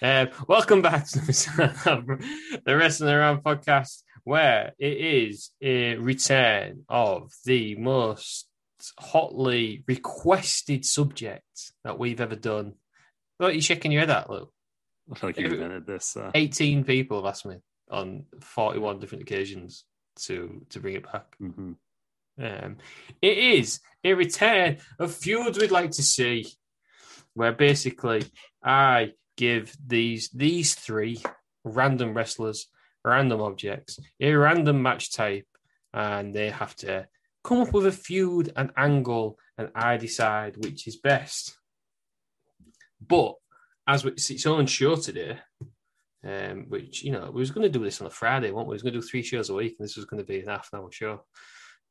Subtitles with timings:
[0.00, 1.18] Um, welcome back to
[2.64, 8.46] the Wrestling Around podcast, where it is a return of the most
[8.96, 12.74] hotly requested subject that we've ever done.
[13.38, 14.48] What are you shaking your head at, Lou?
[15.12, 16.16] I like you invented this.
[16.16, 16.30] Uh...
[16.32, 17.56] 18 people have asked me
[17.90, 19.84] on 41 different occasions
[20.20, 21.36] to to bring it back.
[21.42, 21.74] Mhm.
[22.40, 22.76] Um,
[23.20, 26.46] it is a return of feuds we'd like to see,
[27.34, 28.22] where basically
[28.62, 31.22] I give these these three
[31.64, 32.66] random wrestlers
[33.04, 35.46] random objects, a random match type,
[35.94, 37.06] and they have to
[37.44, 41.56] come up with a feud, an angle, and I decide which is best.
[43.00, 43.34] But
[43.86, 45.38] as it's on show today,
[46.26, 48.72] um, which you know we was going to do this on a Friday, weren't we?
[48.72, 50.40] We was going to do three shows a week, and this was going to be
[50.40, 51.22] an half an hour show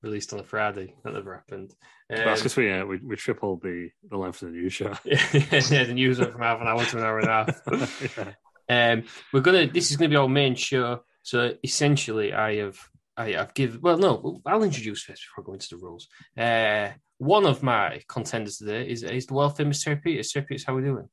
[0.04, 0.94] released on a Friday.
[1.04, 1.74] That never happened.
[2.10, 4.94] Um, That's because we, uh, we we tripled the, the length of the news show.
[5.04, 8.08] yeah, the news went from half an hour to an hour and a half.
[8.18, 8.34] Yeah.
[8.70, 9.68] Um, we're gonna.
[9.68, 11.02] This is gonna be our main show.
[11.24, 12.78] So essentially, I have.
[13.16, 13.82] I have give.
[13.82, 16.08] Well, no, I'll introduce first before going to the rules.
[16.38, 20.34] Uh, one of my contenders today is is the world famous Therapeutics.
[20.34, 21.08] Therapeutics, how are we doing?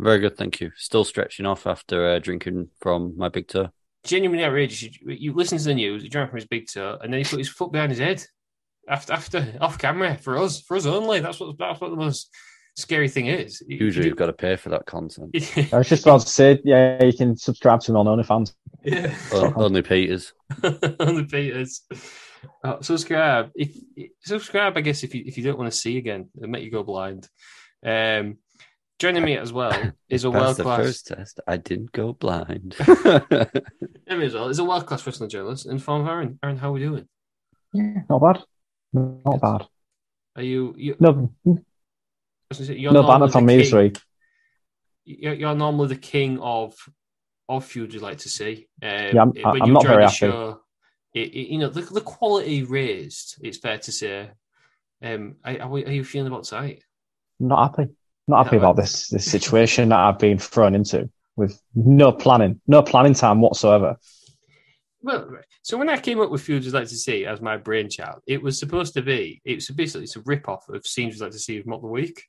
[0.00, 0.70] Very good, thank you.
[0.76, 3.70] Still stretching off after uh, drinking from my big toe.
[4.04, 4.82] Genuinely outrageous.
[4.82, 6.02] You, you listen to the news.
[6.02, 8.24] He drank from his big toe, and then he put his foot behind his head
[8.88, 11.20] after after off camera for us for us only.
[11.20, 12.30] That's what that's what the most
[12.76, 13.62] scary thing is.
[13.66, 15.30] Usually, you- you've got to pay for that content.
[15.72, 18.54] I was just about to say, yeah, you can subscribe to him on OnlyFans.
[18.84, 19.14] yeah.
[19.32, 20.32] O- Only Peters.
[20.62, 21.82] on the Peters.
[22.64, 23.76] Uh, subscribe if
[24.24, 24.76] subscribe.
[24.76, 26.82] I guess if you if you don't want to see again, it'll make you go
[26.82, 27.28] blind.
[27.84, 28.38] Um,
[28.98, 30.78] joining me as well is a world class.
[30.80, 31.40] first test.
[31.46, 32.74] I didn't go blind.
[32.74, 36.38] Him as well is a world class wrestling journalist in form of Aaron.
[36.42, 37.06] Aaron, how are we doing?
[37.74, 38.42] Yeah, not bad.
[38.92, 39.66] Not bad.
[40.36, 40.74] Are you?
[40.76, 41.50] you No, I
[42.48, 43.96] was gonna say, you're no banner from the me this king-
[45.04, 46.74] You're, you're normally the king of
[47.48, 48.68] of feud you'd like to see.
[48.82, 50.14] Um, Yeah, I'm- when I'm you not very happy.
[50.16, 50.60] Show,
[51.14, 53.38] it, it- you know the, the quality raised.
[53.42, 54.30] It's fair to say.
[55.02, 56.82] Um, are, are, you feeling about tonight?
[57.38, 57.90] Not happy.
[58.28, 62.60] Not happy No, about this this situation that I've been thrown into with no planning,
[62.66, 63.96] no planning time whatsoever.
[65.02, 65.30] Well,
[65.62, 68.42] so when I came up with Feuds I'd Like to See as my brainchild, it
[68.42, 71.38] was supposed to be, it's basically it's a rip off of Scenes We'd Like to
[71.38, 72.22] See of Mock the Week,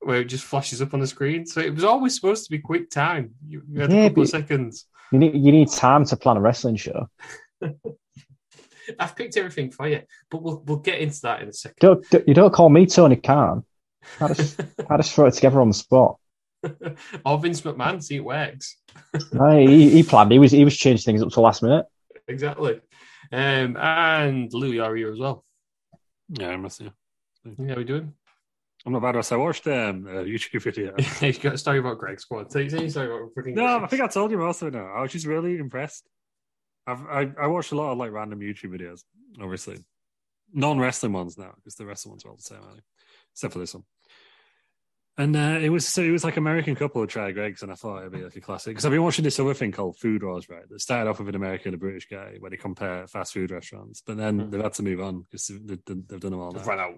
[0.00, 1.46] where it just flashes up on the screen.
[1.46, 3.34] So it was always supposed to be quick time.
[3.46, 4.86] You, you had Yeah, a couple of seconds.
[5.12, 7.08] You need you need time to plan a wrestling show.
[8.98, 11.76] I've picked everything for you, but we'll, we'll get into that in a second.
[11.80, 13.64] Don't, don't- you don't call me Tony Khan.
[14.20, 16.18] I just I just throw it together on the spot.
[17.24, 18.76] or Vince McMahon, see it works.
[19.32, 20.32] No, he, he planned.
[20.32, 21.86] He was he was changing things up to last minute.
[22.28, 22.80] Exactly.
[23.30, 25.44] Um, and Louis, are you as well?
[26.28, 26.78] yeah, I must.
[26.78, 26.90] Say.
[27.44, 27.66] Yeah.
[27.68, 28.14] How are we doing?
[28.84, 29.14] I'm not bad.
[29.14, 29.32] Ross.
[29.32, 30.94] I watched um, a YouTube video.
[31.20, 32.18] You've got a story about Greg.
[32.28, 32.48] Go on.
[32.48, 33.82] Tell, tell your story about freaking No, Greg.
[33.82, 34.86] I think I told you most of it now.
[34.86, 36.08] I was just really impressed.
[36.86, 39.02] I've, I I watched a lot of like random YouTube videos,
[39.40, 39.78] obviously,
[40.52, 42.82] non wrestling ones now because the wrestling ones are all the same, I think,
[43.32, 43.84] except for this one.
[45.18, 47.74] And uh, it was so it was like American couple who tried Greggs, and I
[47.74, 50.22] thought it'd be like a classic because I've been watching this other thing called Food
[50.22, 50.66] Wars, right?
[50.66, 53.50] That started off with an American and a British guy where they compare fast food
[53.50, 54.50] restaurants, but then mm.
[54.50, 56.52] they've had to move on because they've, they've, done them all.
[56.52, 56.94] They've run out.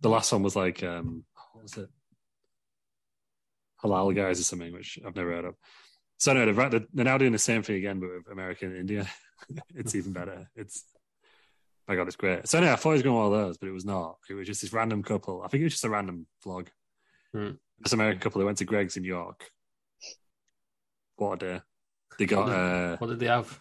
[0.00, 1.88] The last one was like um, what was it?
[3.82, 5.54] Halal guys or something, which I've never heard of.
[6.18, 9.08] So anyway, they're, they're, now doing the same thing again, but with America and India.
[9.74, 10.50] it's even better.
[10.54, 10.84] It's
[11.88, 12.46] my god, it's great.
[12.46, 14.16] So anyway, I thought he was going one of those, but it was not.
[14.28, 15.42] It was just this random couple.
[15.42, 16.68] I think it was just a random vlog
[17.34, 17.50] Hmm.
[17.80, 19.50] This American couple who went to Greggs in York.
[21.16, 21.60] What a day!
[22.18, 23.60] They got uh, What did they have?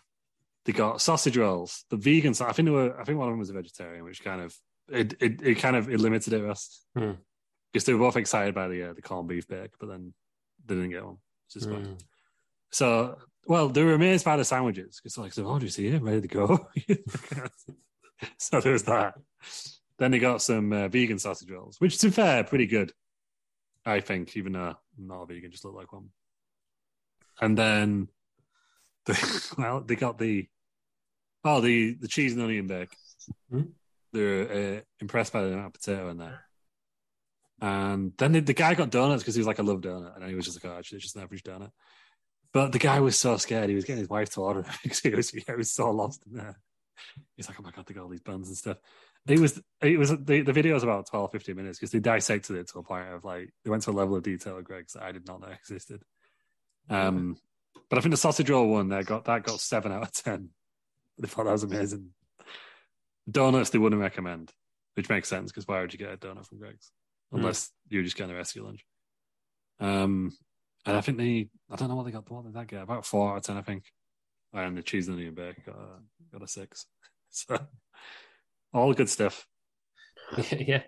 [0.66, 1.84] they got sausage rolls.
[1.90, 2.34] The vegan.
[2.42, 3.00] I think they were.
[3.00, 4.56] I think one of them was a vegetarian, which kind of
[4.90, 7.12] it it, it kind of it limited it us Hmm.
[7.72, 10.14] because they were both excited by the uh, the corned beef bake, but then
[10.66, 11.18] they didn't get one.
[11.48, 11.86] Which is fine.
[11.86, 11.94] Hmm.
[12.72, 15.88] So, well, they were amazed by the sandwiches because, like, so, oh, do you see
[15.88, 16.02] it?
[16.02, 16.68] Ready to go?
[18.38, 19.14] so there was that.
[20.00, 22.92] Then they got some uh, vegan sausage rolls, which, to be fair, pretty good,
[23.86, 26.10] I think, even though I'm not a vegan, just look like one.
[27.42, 28.08] And then,
[29.06, 30.48] the, well, they got the,
[31.44, 32.96] oh, the, the cheese and onion bake.
[33.50, 33.62] Hmm.
[34.14, 36.46] They're uh, impressed by the amount of potato in there.
[37.62, 40.16] And then the, the guy got donuts because he was like, I love donut.
[40.18, 41.72] And he was just like, oh, actually, it's just an average donut.
[42.52, 43.70] But the guy was so scared.
[43.70, 46.24] He was getting his wife to order it because he was, he was so lost
[46.28, 46.60] in there.
[47.36, 48.78] He's like, oh my God, they got all these buns and stuff.
[49.25, 52.58] It was, it was, the, the video was about 12, 15 minutes because they dissected
[52.58, 54.94] it to a point of like, they went to a level of detail of Greggs
[54.94, 56.04] that I did not know existed.
[56.90, 57.38] Um,
[57.90, 60.50] but I think the sausage roll one, that got, that got seven out of 10.
[61.20, 62.10] They thought that was amazing.
[63.30, 64.52] Donuts they wouldn't recommend,
[64.96, 66.92] which makes sense because why would you get a donut from Greggs
[67.31, 68.84] unless you're just going to rescue lunch?
[69.80, 70.34] Um,
[70.86, 72.30] and I think they, I don't know what they got.
[72.30, 72.81] What did that get?
[72.81, 73.86] About four out of ten, I think.
[74.54, 76.86] And the cheese and onion bake got a, got a six.
[77.36, 77.58] So
[78.74, 79.46] all good stuff.
[80.52, 80.81] yeah.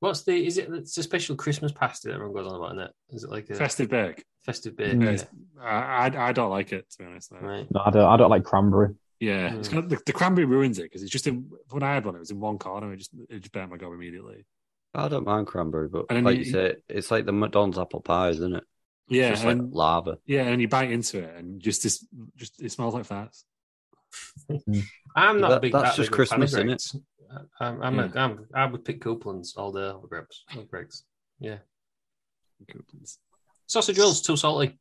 [0.00, 0.46] What's the?
[0.46, 0.68] Is it?
[0.72, 2.90] It's a special Christmas pasta that everyone goes on about, isn't it?
[3.10, 4.24] Is it like a Festive bake.
[4.44, 4.92] festive bake?
[4.94, 5.04] Mm.
[5.04, 5.24] Yeah,
[5.56, 5.62] Yeah.
[5.62, 7.32] I, I I don't like it to be honest.
[7.32, 7.66] Right.
[7.70, 8.06] No, I don't.
[8.06, 8.94] I don't like cranberry.
[9.18, 9.74] Yeah, it's Mm.
[9.74, 12.20] got, the, the cranberry ruins it because it's just in when I had one, it
[12.20, 12.86] was in one corner.
[12.86, 14.44] And it just it just burnt my gob immediately.
[14.94, 18.00] I don't mind cranberry, but And like you- you say, it's like the McDonald's apple
[18.02, 18.64] pies, isn't it?
[19.08, 20.18] Yeah, It's just like and, lava.
[20.26, 22.06] yeah, and you bite into it, and just this,
[22.36, 23.34] just it smells like that.
[25.16, 25.72] I'm not That- a big.
[25.72, 27.02] that's that just big a fan of Christmas, isn't it?
[27.32, 27.48] Greggs.
[27.60, 30.44] I'm, I'm, a, I'm, I would pick Cooplands all day over Greggs.
[30.56, 31.04] over Greggs.
[31.40, 31.58] Yeah.
[33.66, 34.78] Sausage rolls too salty.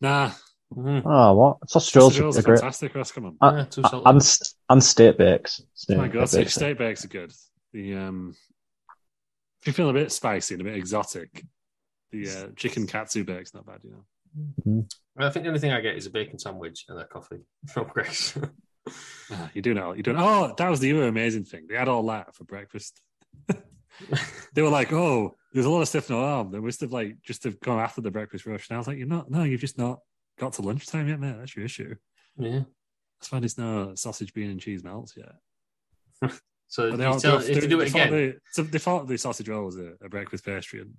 [0.00, 0.30] Nah,
[0.74, 1.02] Mhm.
[1.04, 2.60] Oh, what sausage sausage rolls rolls are are great.
[2.60, 2.94] fantastic.
[2.94, 3.36] Ross, come on.
[3.42, 4.02] Uh, Yeah, too salty.
[4.08, 5.60] and st- and steak bakes.
[5.90, 6.54] Oh my god, so bakes.
[6.54, 7.32] steak bakes are good.
[7.74, 8.34] The um,
[9.60, 11.44] if you feel a bit spicy and a bit exotic,
[12.10, 13.90] the uh, chicken katsu bake's not bad, you
[14.64, 14.86] know.
[15.18, 17.88] I think the only thing I get is a bacon sandwich and a coffee from
[17.88, 18.38] Greggs.
[19.30, 20.16] Ah, you do know, you don't.
[20.18, 21.66] Oh, that was the other amazing thing.
[21.68, 23.00] They had all that for breakfast.
[24.54, 26.92] they were like, "Oh, there's a lot of stuff in our arm." They must have
[26.92, 28.68] like just have gone after the breakfast rush.
[28.68, 29.30] And I was like, "You're not.
[29.30, 30.00] No, you've just not
[30.38, 31.36] got to lunchtime yet, mate.
[31.38, 31.94] That's your issue.
[32.36, 32.60] yeah.
[33.20, 36.32] That's why there's no sausage, bean, and cheese melts yet."
[36.68, 39.46] So But you tell, if they do it again, the- so they thought the sausage
[39.46, 40.94] roll was a, a breakfast pastry, and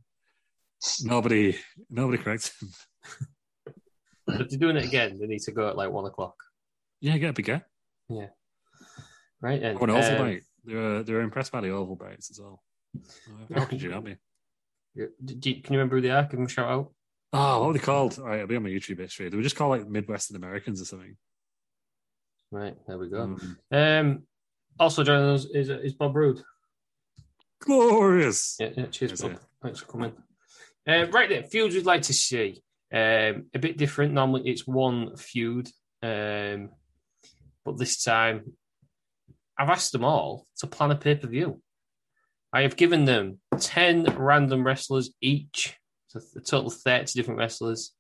[1.02, 1.58] nobody,
[1.90, 2.70] nobody corrects them.
[4.28, 6.36] if they're doing it again, they need to go at like one o'clock.
[7.02, 7.64] Yeah, get a baguette.
[8.10, 9.62] Right.
[9.62, 10.44] And, Or an oval um, bite.
[10.66, 12.64] They were they were impressed by the oval bites as well.
[13.54, 14.16] How could you not be?
[14.96, 16.24] do you- can you remember who they are?
[16.24, 16.94] Give them a shout out.
[17.34, 18.20] Oh, what were they called?
[18.20, 19.28] All right, it'll be on my YouTube history.
[19.28, 21.18] They were just called like Midwestern Americans or something.
[22.52, 22.76] Right.
[22.88, 23.36] There we go.
[23.72, 24.00] Mm.
[24.02, 24.24] Um,
[24.80, 26.44] also joining us is, is Bob Rood.
[27.60, 28.58] Glorious.
[28.60, 29.32] Yeah, yeah cheers, Bob.
[29.32, 29.38] yeah.
[29.64, 30.14] Thanks for coming.
[30.88, 32.62] Uh, right then, feuds we'd like to see.
[32.94, 34.14] Um, a bit different.
[34.14, 35.68] Normally it's one feud,
[36.04, 36.70] um,
[37.66, 38.54] but this time
[39.58, 41.62] I've asked them all to plan a pay per view.
[42.52, 45.76] I have given them 10 random wrestlers each,
[46.08, 47.94] so a total of 30 different wrestlers.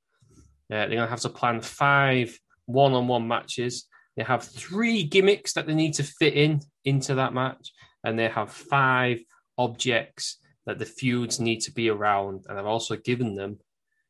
[0.72, 3.88] Uh, they're going to have to plan five one on one matches.
[4.16, 7.72] They have three gimmicks that they need to fit in into that match,
[8.04, 9.20] and they have five
[9.58, 12.46] objects that the feuds need to be around.
[12.48, 13.60] And I've also given them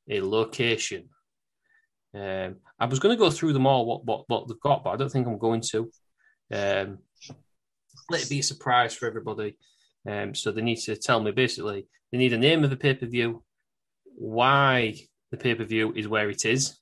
[0.10, 1.10] a location.
[2.16, 4.92] Um, I was going to go through them all, what, what, what they've got, but
[4.92, 5.90] I don't think I'm going to.
[6.52, 7.00] Um,
[8.10, 9.58] let it be a surprise for everybody.
[10.08, 12.94] Um, so they need to tell me basically, they need a name of the pay
[12.94, 13.44] per view,
[14.04, 14.96] why
[15.32, 16.78] the pay per view is where it is.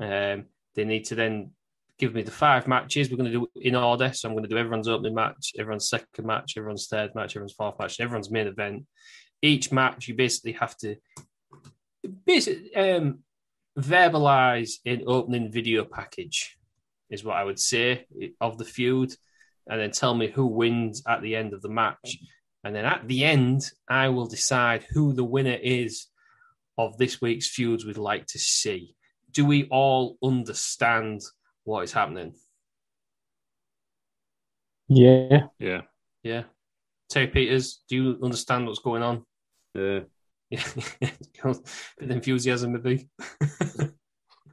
[0.00, 1.50] Um, they need to then
[1.98, 3.10] give me the five matches.
[3.10, 4.12] We're going to do in order.
[4.12, 7.54] So I'm going to do everyone's opening match, everyone's second match, everyone's third match, everyone's
[7.54, 8.86] fourth match, everyone's main event.
[9.42, 10.96] Each match, you basically have to
[12.24, 13.20] basically um,
[13.78, 16.56] verbalize in opening video package,
[17.10, 18.06] is what I would say
[18.40, 19.14] of the feud,
[19.66, 22.18] and then tell me who wins at the end of the match.
[22.64, 26.06] And then at the end, I will decide who the winner is
[26.76, 28.94] of this week's feuds we'd like to see.
[29.30, 31.22] Do we all understand
[31.64, 32.34] what is happening?
[34.88, 35.46] Yeah.
[35.58, 35.82] Yeah.
[36.22, 36.44] Yeah.
[37.10, 39.24] Terry Peters, do you understand what's going on?
[39.74, 40.00] Yeah.
[40.50, 40.64] Yeah.
[41.00, 41.12] Bit
[41.44, 43.08] of enthusiasm, maybe.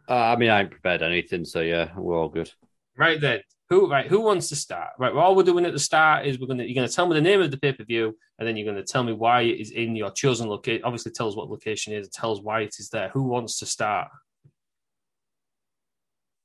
[0.07, 2.51] Uh, I mean, I ain't prepared anything, so yeah, we're all good.
[2.95, 4.05] Right then, Who right?
[4.05, 4.91] Who wants to start?
[4.99, 5.11] Right.
[5.11, 7.21] Well, all we're doing at the start is we're gonna you're gonna tell me the
[7.21, 9.71] name of the pay per view, and then you're gonna tell me why it is
[9.71, 10.83] in your chosen location.
[10.83, 12.09] Obviously, tell us what location it is.
[12.09, 13.09] Tell us why it is there.
[13.09, 14.09] Who wants to start?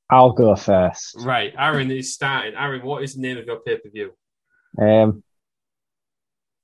[0.09, 1.15] I'll go first.
[1.19, 1.53] Right.
[1.57, 2.53] Aaron is starting.
[2.55, 4.11] Aaron, what is the name of your pay per view?
[4.77, 5.23] Um,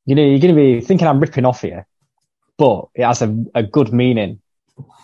[0.05, 1.87] you know, you're going to be thinking I'm ripping off here,
[2.57, 4.41] but it has a, a good meaning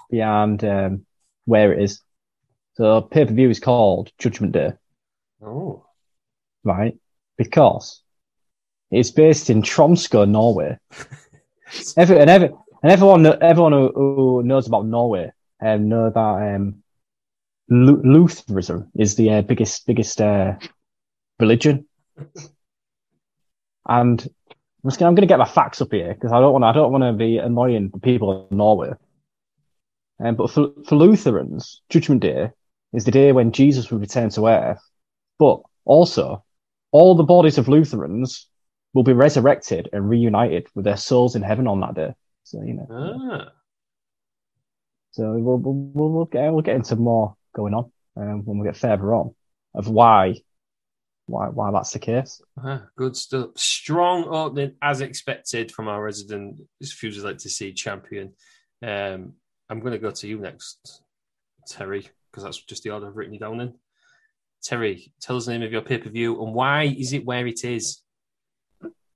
[0.09, 1.05] beyond um,
[1.45, 2.01] where it is.
[2.75, 4.73] So pay per view is called Judgment Day,
[5.45, 5.85] Oh.
[6.63, 6.97] right?
[7.37, 8.01] Because
[8.91, 10.77] it's based in Tromsø, Norway.
[11.97, 12.49] Every, and, every,
[12.83, 15.31] and everyone, everyone who, who knows about Norway
[15.61, 16.83] um, know that um,
[17.69, 20.55] Lu- Lutheranism is the uh, biggest biggest uh,
[21.39, 21.85] religion.
[23.87, 24.27] And
[24.83, 26.65] I'm, just gonna, I'm going to get my facts up here because I don't want
[26.65, 28.91] I don't want to be annoying the people in Norway.
[30.19, 32.49] Um, but for, for Lutherans, Judgment Day
[32.93, 34.81] is the day when Jesus will return to earth.
[35.39, 36.43] But also,
[36.91, 38.47] all the bodies of Lutherans
[38.93, 42.13] will be resurrected and reunited with their souls in heaven on that day.
[42.43, 43.51] So you know, Ah.
[45.11, 48.77] so we'll we'll, we'll get we'll get into more going on um, when we get
[48.77, 49.33] further on
[49.73, 50.35] of why
[51.25, 52.41] why why that's the case.
[52.63, 53.51] Ah, good stuff.
[53.55, 58.33] Strong opening as expected from our resident Fuses like to see champion.
[58.81, 59.33] Um,
[59.69, 61.01] I'm going to go to you next,
[61.67, 63.73] Terry, because that's just the order I've written you down in.
[64.63, 67.47] Terry, tell us the name of your pay per view and why is it where
[67.47, 68.01] it is?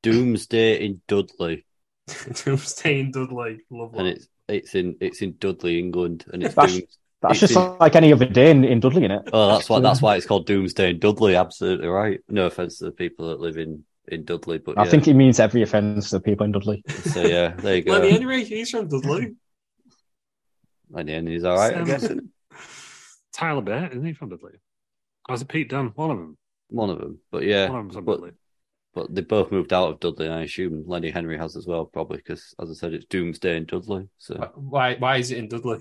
[0.04, 1.66] Doomsday in Dudley,
[2.46, 3.60] Doomsday in Dudley.
[3.70, 7.54] Love and it's it's in it's in Dudley, England, and it's That's- Dooms- That's It's
[7.54, 9.30] just in- like any other day in, in Dudley, innit?
[9.34, 11.36] Oh, that's why that's why it's called Doomsday in Dudley.
[11.36, 12.20] Absolutely right.
[12.30, 14.90] No offense to the people that live in in Dudley, but I yeah.
[14.92, 16.84] think it means every offence to the people in Dudley.
[16.90, 17.22] so.
[17.24, 17.94] Yeah, there you go.
[17.94, 19.36] Lenny Henry, he's from Dudley.
[20.96, 22.04] And the end is all right, I guess.
[22.04, 22.20] it?
[23.34, 24.54] Tyler Bate, isn't he from Dudley?
[25.28, 25.92] Or was it Pete Dunne?
[25.96, 26.38] One of them.
[26.70, 28.32] One of them, but yeah, One of them's from but Dudley.
[28.94, 30.26] but they both moved out of Dudley.
[30.28, 33.58] And I assume Lenny Henry has as well, probably because, as I said, it's Doomsday
[33.58, 34.08] in Dudley.
[34.18, 34.96] So Why?
[34.96, 35.80] Why is it in Dudley?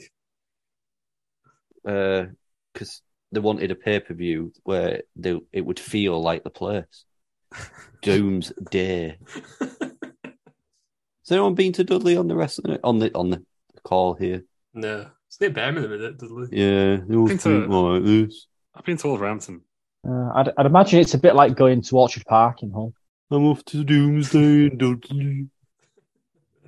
[1.87, 3.01] Because
[3.33, 7.05] they wanted a pay per view where they, it would feel like the place.
[8.03, 9.19] Doomsday.
[9.61, 13.43] Has anyone been to Dudley on the rest of the, on the on the
[13.83, 14.45] call here?
[14.75, 16.19] no, it's near Birmingham, isn't it?
[16.19, 16.49] Dudley.
[16.53, 18.47] Yeah, they all Been think to- like this.
[18.75, 19.63] I've been to Wolverhampton.
[20.07, 22.93] Uh, I'd, I'd imagine it's a bit like going to Orchard Park in Hull.
[23.31, 25.49] I'm off to Doomsday in Dudley.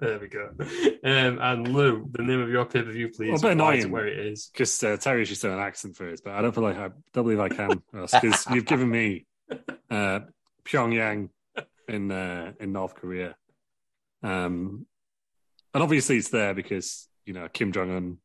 [0.01, 0.51] There we go.
[1.05, 3.29] Um, and Lou, the name of your pay per view, please.
[3.31, 3.91] Well, a bit annoying.
[3.91, 4.51] where it is.
[4.53, 6.91] Because uh, Terry should do an accent for it, but I don't feel like I
[7.13, 7.83] don't believe I can.
[7.93, 9.27] Because you've given me
[9.91, 10.21] uh,
[10.65, 11.31] Pyongyang
[11.89, 13.35] in uh, in North Korea,
[14.23, 14.87] um,
[15.75, 18.19] and obviously it's there because you know Kim Jong Un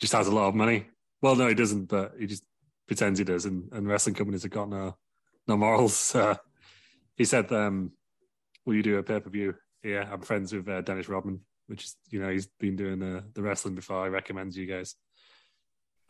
[0.00, 0.86] just has a lot of money.
[1.22, 2.44] Well, no, he doesn't, but he just
[2.86, 4.96] pretends he does, and, and wrestling companies have got no
[5.46, 5.96] no morals.
[6.14, 6.36] So
[7.16, 7.92] he said, um,
[8.64, 11.84] "Will you do a pay per view?" Yeah, I'm friends with uh, Dennis Rodman, which
[11.84, 14.02] is you know he's been doing the the wrestling before.
[14.02, 14.96] I recommend you guys.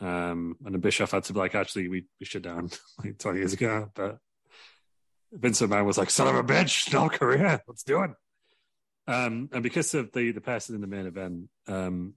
[0.01, 2.71] Um, and then Bischoff had to be like, actually, we, we shut down
[3.05, 4.19] like 20 years ago, but
[5.33, 8.11] Vince McMahon was like, son of a bitch, North Korea, let's do it.
[9.07, 12.15] Um, and because of the the person in the main event, um,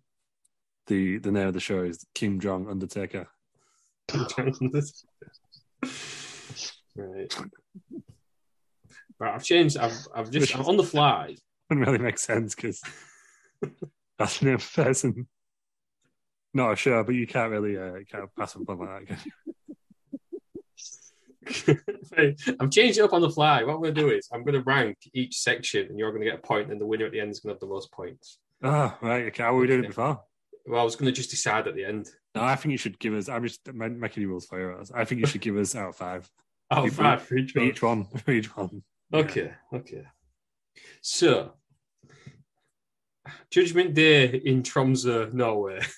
[0.88, 3.28] the the name of the show is Kim Jong Undertaker.
[6.96, 7.38] right.
[9.20, 9.78] Right, I've changed.
[9.78, 11.36] I've, I've just I'm on the fly.
[11.70, 12.82] Wouldn't really make sense because
[14.18, 15.28] that's the name of the person.
[16.54, 19.26] Not sure, but you can't really uh, you can't pass up on like that.
[22.60, 23.64] I've changed it up on the fly.
[23.64, 26.24] What I'm going to do is I'm going to rank each section, and you're going
[26.24, 27.68] to get a point, and the winner at the end is going to have the
[27.68, 28.40] most points.
[28.62, 28.70] you?
[28.70, 29.26] Oh, right.
[29.28, 29.44] Okay.
[29.44, 30.22] How were we doing it before?
[30.66, 32.10] Well, I was going to just decide at the end.
[32.36, 33.30] No, I think you should give us.
[33.30, 34.84] I'm just making you rules for you.
[34.94, 36.30] I think you should give us out of five.
[36.70, 37.70] Oh, You- five for each For one.
[37.70, 38.06] each one.
[38.26, 38.84] For each one.
[39.14, 40.04] Okay, okay.
[41.02, 41.54] So,
[43.52, 45.82] Judgment Day in Tromsø, Norway.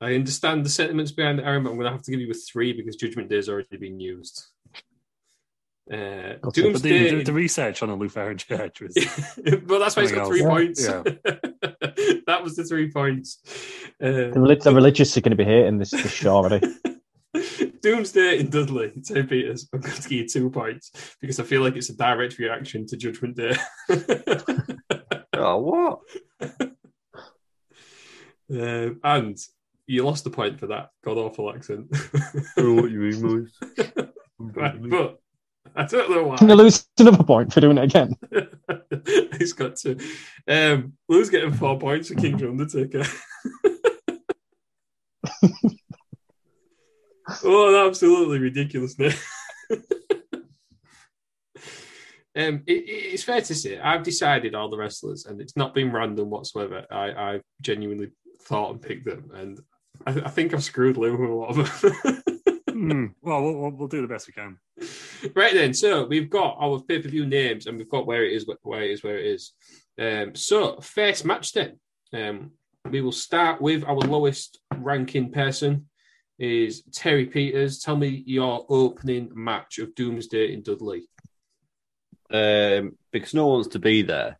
[0.00, 2.30] I understand the sentiments behind it, Aaron, but I'm going to have to give you
[2.30, 4.44] a three because Judgment Day has already been used.
[5.90, 6.38] Uh, Gotcha.
[6.42, 7.10] But Doomsday.
[7.10, 8.94] the, the, the research on a Lutheran church was.
[9.66, 10.50] well, that's why it's got Something three else.
[10.50, 10.86] points.
[10.86, 11.02] Yeah.
[12.26, 13.38] that was the three points.
[14.00, 16.66] The, Uh, relig- the religious are going to be hating this, this show already.
[17.82, 19.28] Doomsday in Dudley, St.
[19.28, 19.68] Peters.
[19.72, 22.86] I'm going to give you two points because I feel like it's a direct reaction
[22.86, 23.56] to Judgment Day.
[25.36, 26.00] Oh, what?
[28.50, 29.38] Um, and
[29.86, 31.86] you lost the point for that god awful accent.
[31.94, 33.58] I know what you mean, Moise.
[34.38, 35.18] Right, but
[35.74, 36.36] I don't know why.
[36.36, 38.14] Can I lose another point for doing it again?
[39.38, 39.98] He's got to.
[40.46, 43.04] Um, Lou's getting four points for King Undertaker.
[47.44, 48.98] oh, absolutely ridiculous.
[48.98, 49.16] Nick.
[52.36, 55.92] um, it, it's fair to say I've decided all the wrestlers, and it's not been
[55.92, 56.84] random whatsoever.
[56.90, 58.10] I, I genuinely
[58.42, 59.60] thought and picked them, and
[60.06, 62.22] I, I think I've screwed Lou with a lot of them.
[62.76, 64.58] Well, well, we'll we'll do the best we can.
[65.34, 68.32] right then, so we've got our pay per view names, and we've got where it
[68.32, 69.52] is, where it is, where it is.
[69.98, 71.78] Um, so first match then,
[72.12, 72.50] um,
[72.90, 75.86] we will start with our lowest ranking person
[76.38, 77.80] is Terry Peters.
[77.80, 81.08] Tell me your opening match of Doomsday in Dudley.
[82.30, 84.38] Um, because no one wants to be there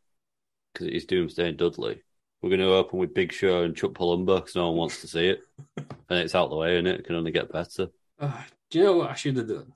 [0.73, 2.03] because it is Doomsday and Dudley.
[2.43, 5.09] We're going to open with Big Show and Chuck Palumbo because no one wants to
[5.09, 5.41] see it,
[5.79, 7.89] and it's out the way, and it can only get better.
[8.19, 9.73] Uh, do you know what I should have done?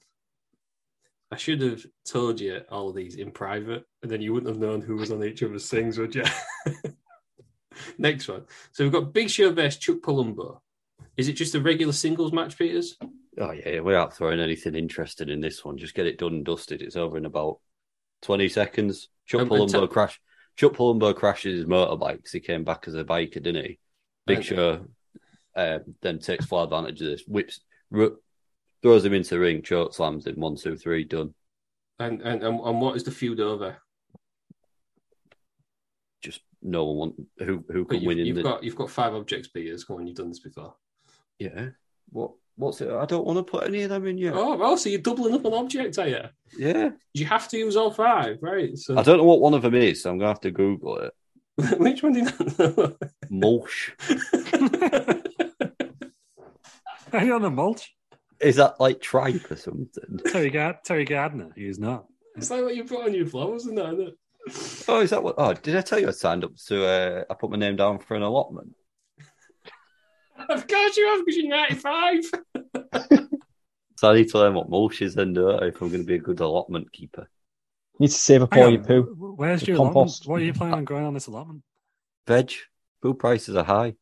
[1.31, 4.61] I should have told you all of these in private, and then you wouldn't have
[4.61, 6.25] known who was on each other's things, would you?
[7.99, 8.45] Next one.
[8.73, 10.61] So we've got Big Show versus Chuck Palumbo.
[11.19, 12.97] Is it just a regular singles match, Peters?
[13.41, 15.77] Oh yeah, we're not throwing anything interesting in this one.
[15.77, 16.81] Just get it done and dusted.
[16.81, 17.59] It's over in about
[18.23, 19.09] twenty seconds.
[19.27, 20.21] Chuck Um, Palumbo tell- crash.
[20.57, 23.79] Chuck Palumbo crashes his motorbike because he came back as a biker, didn't he?
[24.27, 24.45] Big.
[24.45, 24.87] Show
[25.57, 27.61] uh, then takes full advantage of this, whips,
[27.91, 28.19] ru-
[28.83, 30.37] throws him into the ring, choke slams him.
[30.37, 31.35] One, two, three, done.
[31.99, 33.77] And and and, what is the feud over?
[36.23, 38.91] Just no one want who who can you've, win in you've the got you've got
[38.91, 39.83] five objects, Peters.
[39.83, 40.77] Come on, you've done this before.
[41.39, 41.69] Yeah.
[42.11, 42.91] What what's it?
[42.91, 44.33] I don't want to put any of them in yet.
[44.35, 46.21] Oh, well, so you're doubling up on objects, are you?
[46.57, 48.77] Yeah, You have to use all five, right?
[48.77, 50.99] So I don't know what one of them is, so I'm gonna have to Google
[50.99, 51.13] it.
[51.79, 52.25] which one do you
[52.59, 52.97] know?
[53.31, 53.93] Mulch
[57.13, 57.95] Are you on the mulch?
[58.41, 60.21] is that like tripe or something?
[60.31, 61.51] Terry, Gard- Terry Gardner.
[61.57, 62.05] He's not.
[62.37, 64.15] it's like what you put on your flowers and that, isn't it?
[64.89, 65.35] Oh, is that what?
[65.39, 66.87] Oh, did I tell you I signed up to?
[66.87, 68.75] Uh, I put my name down for an allotment.
[70.49, 73.29] Of course you have, because you're 95.
[73.97, 76.07] So I need to learn what mulch is then, do I, if I'm going to
[76.07, 77.29] be a good allotment keeper.
[77.95, 79.35] You need to save up Hang all on, your poo.
[79.37, 80.25] Where's The your compost.
[80.25, 80.31] allotment?
[80.31, 81.63] What are you planning on growing on this allotment?
[82.29, 82.53] Veg,
[83.03, 83.95] food prices are high.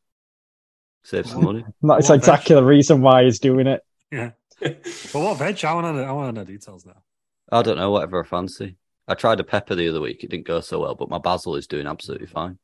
[1.03, 1.65] Save some money.
[1.83, 3.81] That's What exactly the reason why he's doing it.
[4.11, 4.33] Yeah.
[4.61, 4.79] But
[5.15, 5.65] what veg?
[5.65, 7.03] I want to know, I want to know details now.
[7.51, 8.77] I don't know, whatever I fancy.
[9.09, 10.25] I tried a pepper the other week.
[10.25, 12.59] It didn't go so well, but my basil is doing absolutely fine.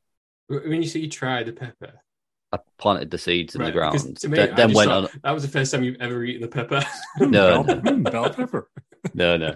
[0.47, 1.93] When you say you tried the pepper,
[2.53, 4.03] I planted the seeds in right, the ground.
[4.23, 5.19] me, then then went thought on.
[5.23, 6.83] that was the first time you've ever eaten a pepper.
[7.19, 8.69] No, bell, no, mm, bell pepper.
[9.15, 9.55] no, no.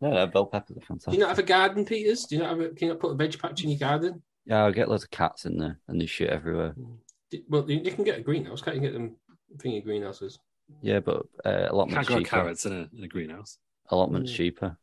[0.00, 1.10] No, no, bell peppers are fantastic.
[1.10, 2.24] Do you not have a garden, Peters?
[2.24, 4.22] Do you not have a, can you not put a veg patch in your garden?
[4.46, 6.74] Yeah, I'll get loads of cats in there and there's shit everywhere.
[7.48, 8.62] Well, you, you can get a greenhouse.
[8.62, 9.16] Can't you get them
[9.56, 10.38] thingy greenhouses?
[10.82, 12.28] Yeah, but uh, allotment's Can't grow cheaper.
[12.30, 13.58] carrots in a, in a greenhouse.
[13.90, 14.36] Allotment's Mm.
[14.36, 14.76] cheaper.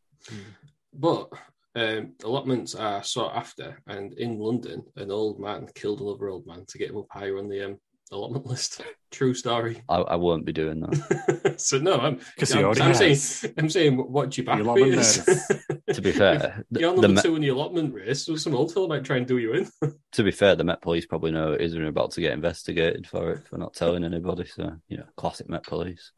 [0.93, 1.29] But
[1.75, 6.65] um, allotments are sought after, and in London, an old man killed another old man
[6.67, 7.77] to get him up higher on the um,
[8.11, 8.81] allotment list.
[9.11, 9.81] True story.
[9.87, 11.55] I, I won't be doing that.
[11.57, 15.83] so no, I'm, 'Cause he I'm, I'm saying, I'm saying, watch your back, The allotment
[15.93, 18.25] to be fair, the, You're the number Met, two in the allotment race.
[18.25, 19.69] So some old fella might try and do you in.
[20.13, 22.33] to be fair, the Met Police probably know it is and are about to get
[22.33, 24.45] investigated for it for not telling anybody.
[24.45, 26.11] So you know, classic Met Police,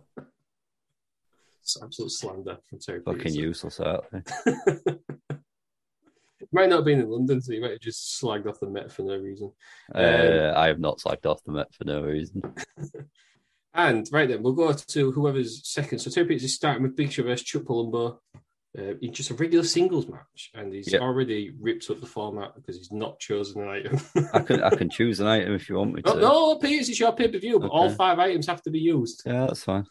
[1.62, 3.36] It's absolute slander from Terry fucking Peters.
[3.38, 3.80] useless
[6.38, 6.50] outfit.
[6.52, 8.92] might not have been in London, so you might have just slagged off the Met
[8.92, 9.52] for no reason.
[9.94, 12.42] Uh, I have not slagged off the Met for no reason.
[13.74, 16.00] And right then, we'll go to whoever's second.
[16.00, 18.18] So Terry Peters is starting with Big Show versus Chuck Palumbo.
[18.76, 21.02] Uh, in just a regular singles match, and he's Yep.
[21.02, 24.00] already ripped up the format because he's not chosen an item.
[24.34, 26.14] I can I can choose an item if you want me to.
[26.14, 28.80] no, no, Peters, it's your pay per view, but all five items have to be
[28.80, 29.22] used.
[29.26, 29.86] Yeah, that's fine.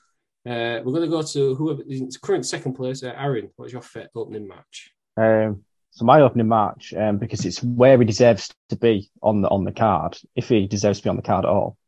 [0.45, 3.03] Uh, we're going to go to whoever is current second place.
[3.05, 4.91] Uh, Aaron, what's your fit opening match?
[5.17, 5.65] Um,
[5.97, 9.65] so my opening match, um, because it's where he deserves to be on the on
[9.65, 11.79] the card, if he deserves to be on the card at all.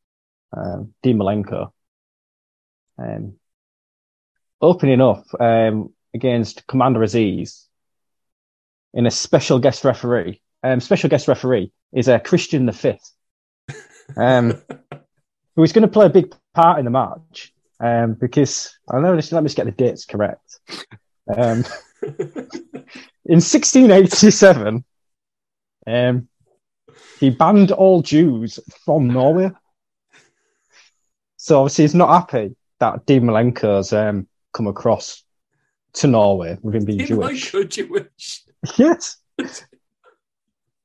[0.56, 1.72] Um, Dean Malenko.
[2.96, 3.34] Um,
[4.62, 7.66] opening up um, against Commander Aziz
[8.94, 10.40] in a special guest referee.
[10.62, 13.12] Um, special guest referee is uh, Christian the Fifth,
[14.16, 14.54] um,
[15.54, 17.52] who is going to play a big part in the match.
[17.78, 19.12] Um, because I know.
[19.12, 20.60] Let me just get the dates correct.
[21.30, 21.66] Um,
[23.28, 24.84] in 1687,
[25.86, 26.28] um,
[27.20, 29.50] he banned all Jews from Norway.
[31.36, 35.22] So obviously, he's not happy that Dean Malenko's um, come across
[35.94, 37.52] to Norway with him being Dean Jewish.
[37.52, 38.44] Malenko Jewish.
[38.76, 39.18] Yes.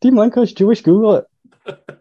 [0.01, 0.81] Dean Malenko's Jewish.
[0.81, 1.25] Google it.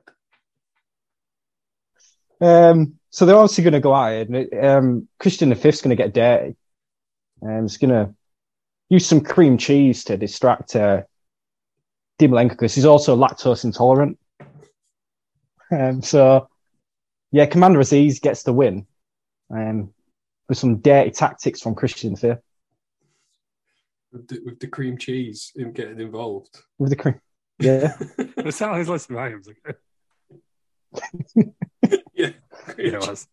[2.43, 4.29] Um, so they're obviously going to go at it.
[4.29, 5.51] And it, um, Christian
[5.81, 6.57] going to get dirty.
[7.41, 8.13] Um, he's going to
[8.93, 11.01] use some cream cheese to distract uh,
[12.19, 14.19] Dean because he's also lactose intolerant.
[15.71, 16.49] Um, so,
[17.31, 18.87] yeah, Commander Aziz gets the win.
[19.51, 19.95] Um,
[20.49, 22.43] with some dirty tactics from Christian Fear
[24.13, 26.59] with the, with the cream cheese in getting involved.
[26.79, 27.19] with the cream.
[27.59, 27.97] Yeah,
[28.37, 29.49] That's how his list of items.
[32.15, 32.33] Yeah,
[32.77, 33.27] Yeah, it was.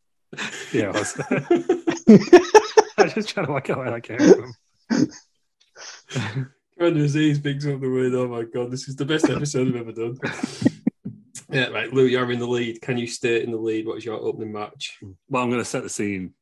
[0.72, 1.22] Yeah, it was.
[2.98, 4.54] I was just trying to work out where that came from.
[6.78, 8.15] Commander Aziz picks up the win.
[8.15, 10.17] Oh my god, this is the best episode I've ever done.
[11.52, 12.82] yeah, right, Lou, you're in the lead.
[12.82, 13.86] Can you stay in the lead?
[13.86, 14.98] What's your opening match?
[15.30, 16.34] Well, I'm going to set the scene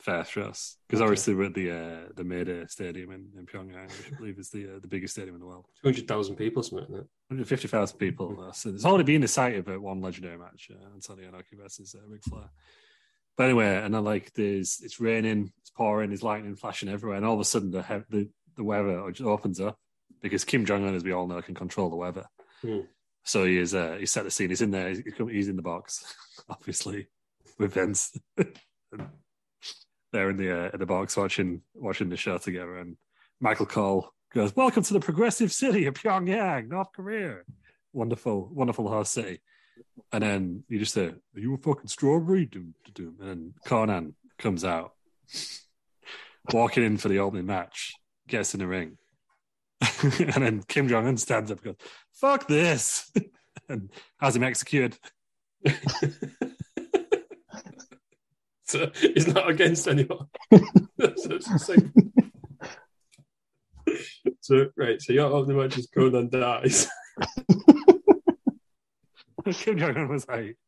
[0.00, 3.88] first for us because obviously we're at the uh, the Mayday Stadium in, in Pyongyang,
[3.88, 5.66] which I believe is the uh, the biggest stadium in the world.
[5.82, 7.08] Two hundred thousand people, something like that.
[7.28, 8.48] 150,000 people.
[8.48, 11.60] Uh, so there's already been the site of it, one legendary match, uh, Antonio Inoki
[11.60, 12.48] versus uh, Ric Flair.
[13.36, 17.26] But anyway, and then like there's it's raining, it's pouring, there's lightning flashing everywhere, and
[17.26, 19.78] all of a sudden the he- the, the weather just opens up
[20.20, 22.26] because Kim Jong Un, as we all know, can control the weather.
[22.60, 22.80] Hmm.
[23.24, 24.50] So he is uh, he's set the scene.
[24.50, 24.88] He's in there.
[24.88, 26.14] He's, he's in the box,
[26.48, 27.06] obviously,
[27.58, 28.18] with Vince.
[30.12, 32.96] They're in the uh, in the box watching watching the show together, and
[33.40, 37.38] Michael Cole goes, "Welcome to the progressive city of Pyongyang, North Korea.
[37.92, 39.40] Wonderful, wonderful host city."
[40.12, 43.16] And then you just say, "Are you a fucking strawberry?" Doom, doom.
[43.20, 44.92] And then Konnan comes out,
[46.52, 47.94] walking in for the opening match,
[48.28, 48.98] gets in the ring,
[50.02, 53.10] and then Kim Jong Un stands up and goes, "Fuck this,"
[53.68, 54.96] and has him executed.
[58.64, 60.26] So he's not against anyone.
[60.52, 61.38] so,
[61.68, 61.84] like-
[64.42, 66.86] So, right, so your opening match is Konnan dies.
[69.52, 70.58] Kim Jong Un was like,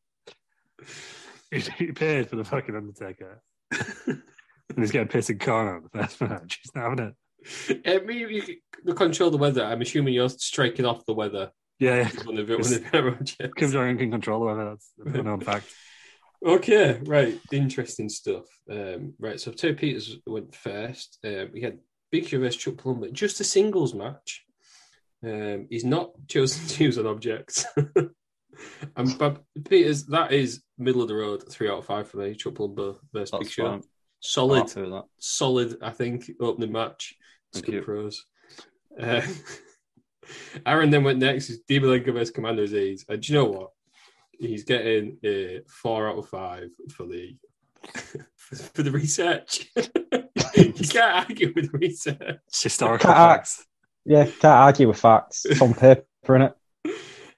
[1.51, 3.43] he, he paid for the fucking Undertaker.
[3.71, 4.23] and
[4.79, 6.61] he's getting pissed at Konnan on the first match.
[6.63, 7.15] He's not having it.
[7.71, 9.65] Uh, maybe you can control the weather.
[9.65, 11.51] I'm assuming you're striking off the weather.
[11.79, 12.23] Yeah, yeah.
[12.25, 13.51] When they've, when they've been around, yes.
[13.57, 14.77] Kim Jong Un can control the weather.
[14.99, 15.67] That's a known fact.
[16.45, 17.39] Okay, right.
[17.53, 18.45] Interesting stuff.
[18.71, 21.19] Um, right, so Terry Peters went first.
[21.25, 21.79] Uh, we had
[22.11, 24.45] Big Show versus Chuck Palumbo, just a singles match.
[25.23, 27.67] Um, he's not chosen to use an object.
[28.97, 32.35] and Bob Peters, that is middle of the road, three out of five for me.
[32.35, 33.65] Chuck Palumbo versus Big Show.
[33.71, 33.83] fine.
[34.23, 35.05] Solid, Happy with that.
[35.19, 37.15] solid, I think, opening match.
[37.53, 37.83] Thank Good you.
[37.83, 38.25] pros.
[39.01, 39.23] Uh,
[40.67, 41.51] Aaron then went next.
[41.51, 43.05] Is Dean Malenko versus Commander Aziz.
[43.09, 43.71] And do you know what?
[44.39, 47.37] He's getting a four out of five for the
[48.37, 49.67] for the research.
[49.77, 52.17] you can't argue with research.
[52.49, 53.67] It's historical Can't- facts.
[54.05, 55.45] yeah, can't argue with facts.
[55.47, 56.55] It's on paper, innit?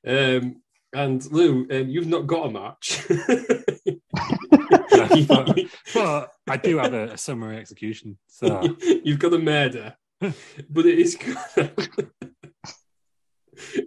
[0.06, 0.56] Um,
[0.94, 3.02] and Lou, um, you've not got a match.
[5.26, 5.58] but,
[5.94, 8.18] but I do have a, a summary execution.
[8.28, 9.94] So You've got a murder,
[10.70, 11.18] but it is.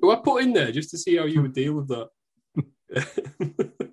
[0.02, 2.10] Who I put in there just to see how you would deal with that.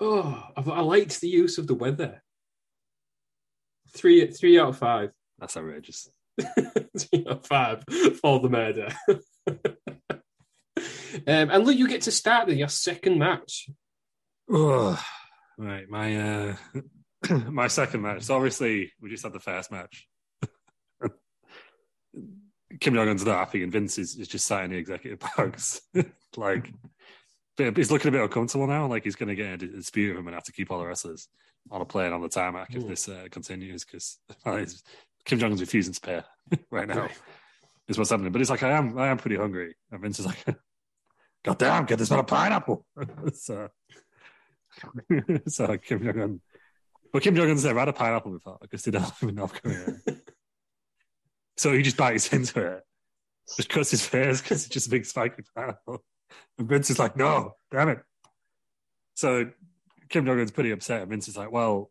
[0.00, 2.22] oh, I, I liked the use of the weather.
[3.94, 5.10] Three, three out of five.
[5.38, 6.10] that's outrageous.
[6.40, 7.84] three out of five
[8.20, 8.88] for the murder.
[9.48, 9.56] um,
[11.26, 13.70] and look, you get to start then your second match.
[14.52, 14.98] Ugh.
[15.58, 16.56] right, my uh,
[17.50, 18.22] my second match.
[18.22, 20.08] So obviously, we just had the first match.
[22.80, 25.80] Kim Jong Un's not happy, and Vince is, is just sat in the executive box.
[26.36, 26.70] like,
[27.56, 28.86] he's looking a bit uncomfortable now.
[28.86, 30.86] Like, he's going to get a dispute with him and have to keep all the
[30.86, 31.28] wrestlers
[31.70, 32.88] on a plane on the tarmac if Mm.
[32.88, 34.18] this uh, continues because
[35.24, 36.22] Kim Jong Un's refusing to pay
[36.70, 37.08] right now.
[37.88, 38.32] Is what's happening.
[38.32, 39.74] But it's like, I am, I am pretty hungry.
[39.90, 40.44] And Vince is like,
[41.44, 42.84] God damn, get this man a pineapple.
[43.34, 43.68] so,
[45.46, 46.40] so Kim Jong Un.
[47.12, 49.62] But Kim Jong Un's never had a pineapple before because they don't live in North
[49.62, 49.96] Korea.
[51.58, 52.82] So he just bites into it,
[53.56, 56.04] just cuts his face because it's just a big spiky pineapple.
[56.58, 57.98] And Vince is like, no, damn it.
[59.14, 59.50] So
[60.08, 61.02] Kim Jong Un's pretty upset.
[61.02, 61.90] And Vince is like, well,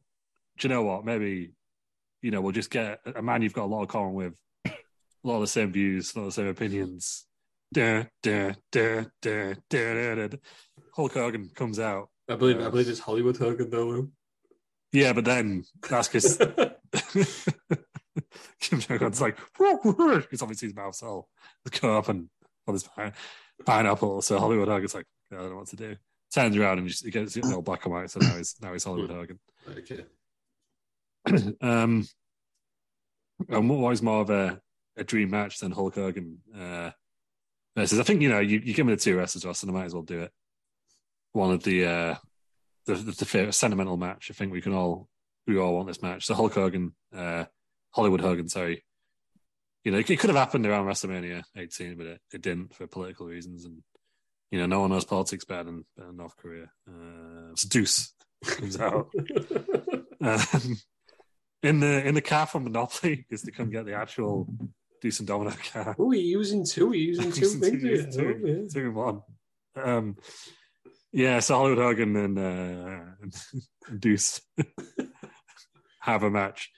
[0.57, 1.05] do you know what?
[1.05, 1.51] Maybe,
[2.21, 4.71] you know, we'll just get a man you've got a lot of common with, a
[5.23, 7.25] lot of the same views, a lot of the same opinions.
[7.73, 10.37] Duh, duh, duh, duh, duh, duh, duh.
[10.95, 12.09] Hulk Hogan comes out.
[12.29, 14.11] I believe, I uh, believe it's Hollywood Hogan though, Lou.
[14.93, 16.37] Yeah, but then that's because
[18.59, 21.29] Kim Jong Un's like, because obviously his mouth's all
[21.71, 22.29] cut up and
[22.67, 23.13] on his pine-
[23.65, 24.21] pineapple.
[24.21, 25.95] So Hollywood Hogan's like, I don't know what to do.
[26.33, 28.09] Turns around and just, he gets it all black and white.
[28.09, 29.39] So now he's now he's Hollywood Hogan.
[29.69, 30.05] okay.
[31.61, 32.05] um,
[33.49, 34.59] and what was more of a,
[34.97, 36.91] a dream match than Hulk Hogan uh,
[37.75, 37.99] versus?
[37.99, 39.85] I think you know you, you give me the two wrestlers, Ross, and I might
[39.85, 40.31] as well do it.
[41.33, 42.15] One of the uh,
[42.85, 44.29] the, the, the favorite sentimental match.
[44.31, 45.07] I think we can all
[45.45, 46.25] we all want this match.
[46.25, 47.45] So Hulk Hogan, uh,
[47.97, 48.47] Hollywood Hogan.
[48.47, 48.83] Sorry,
[49.83, 53.25] you know it, could have happened around WrestleMania 18, but it, it didn't for political
[53.27, 53.81] reasons, and
[54.51, 56.69] you know no one knows politics better than, better than North Korea.
[56.87, 58.13] Uh, so Deuce
[58.45, 59.09] comes out.
[60.21, 60.77] Um,
[61.63, 64.47] in the in the car from Monopoly is to come get the actual
[65.01, 65.95] Deuce and Domino car.
[65.99, 66.85] Oh, you're using two.
[66.93, 67.81] You're using two Using things.
[68.15, 68.33] two, here.
[68.35, 68.67] two, Oh, yeah.
[68.71, 69.21] two in one.
[69.75, 70.17] Um,
[71.11, 74.41] yeah, so Hollywood Hogan and, uh, and Deuce
[76.01, 76.69] have a match.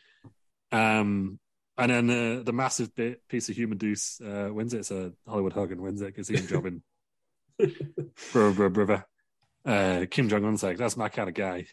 [0.71, 1.39] Um,
[1.77, 4.85] and then the the massive bit, piece of human Deuce uh, wins it.
[4.85, 6.81] So Hollywood Hogan wins it because he's jobbing
[8.33, 9.05] bro, bro, brother.
[9.65, 11.65] Uh, Kim Jong Un's like, that's my kind of guy.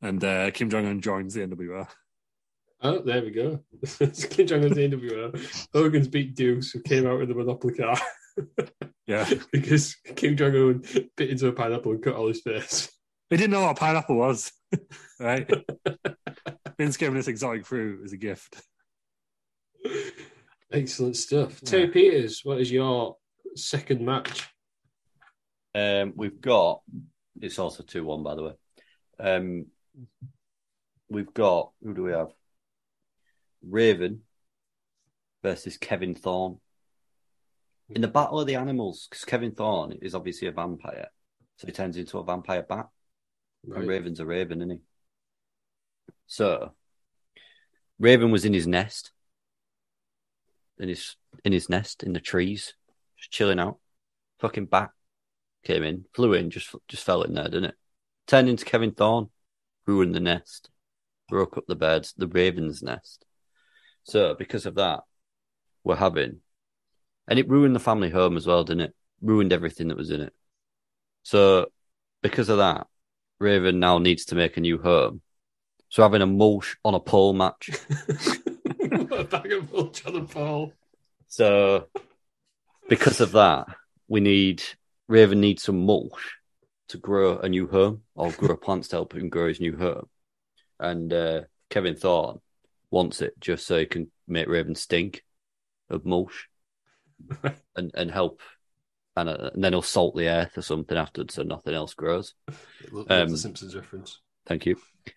[0.00, 1.88] And uh, Kim Jong Un joins the NWO.
[2.80, 3.60] Oh, there we go.
[3.80, 5.68] It's Kim Jong Un's the NWO.
[5.72, 7.96] Hogan's beat Deuce, who came out with the Monopoly car
[9.06, 10.84] Yeah, because Kim Jong Un
[11.16, 12.90] bit into a pineapple and cut all his face.
[13.32, 14.52] He didn't know what a pineapple was,
[15.18, 15.50] right?
[16.76, 18.60] Vince gave him this exotic fruit as a gift.
[20.70, 21.58] Excellent stuff.
[21.62, 23.16] Terry Peters, what is your
[23.56, 24.46] second match?
[25.74, 26.82] Um, we've got
[27.40, 28.52] it's also two one by the way.
[29.18, 29.66] Um,
[31.08, 32.32] we've got who do we have?
[33.66, 34.20] Raven
[35.42, 36.58] versus Kevin Thorn
[37.88, 41.08] in the Battle of the Animals because Kevin Thorn is obviously a vampire,
[41.56, 42.88] so he turns into a vampire bat,
[43.64, 44.80] and Raven's a raven, isn't he?
[46.26, 46.72] So
[47.98, 49.12] Raven was in his nest,
[50.78, 52.74] in his in his nest in the trees,
[53.16, 53.78] just chilling out.
[54.40, 54.90] Fucking bat
[55.64, 57.74] came in, flew in, just just fell in there, didn't it?
[58.26, 59.30] Turned into Kevin Thorn,
[59.86, 60.70] ruined the nest,
[61.28, 63.24] broke up the birds, the raven's nest.
[64.04, 65.00] So because of that,
[65.84, 66.40] we're having,
[67.28, 68.94] and it ruined the family home as well, didn't it?
[69.20, 70.32] Ruined everything that was in it.
[71.22, 71.66] So
[72.22, 72.86] because of that,
[73.42, 75.20] Raven now needs to make a new home.
[75.88, 77.70] So having a mulch on a pole match.
[79.10, 80.72] a bag of mulch on the pole.
[81.28, 81.88] So
[82.88, 83.66] because of that,
[84.08, 84.62] we need
[85.08, 86.36] Raven needs some mulch
[86.88, 90.08] to grow a new home or grow plants to help him grow his new home.
[90.78, 92.40] And uh, Kevin Thorn
[92.90, 95.24] wants it just so he can make Raven stink
[95.90, 96.48] of mulch
[97.76, 98.40] and, and help.
[99.16, 102.34] And, uh, and then he'll salt the earth or something afterwards so nothing else grows.
[102.90, 104.20] Love Um, the Simpsons reference.
[104.46, 104.76] Thank you.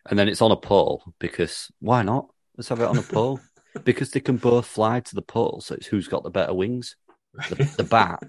[0.09, 2.27] And then it's on a pole because why not?
[2.57, 3.39] Let's have it on a pole
[3.83, 5.61] because they can both fly to the pole.
[5.61, 6.95] So it's who's got the better wings,
[7.49, 8.21] the, the bat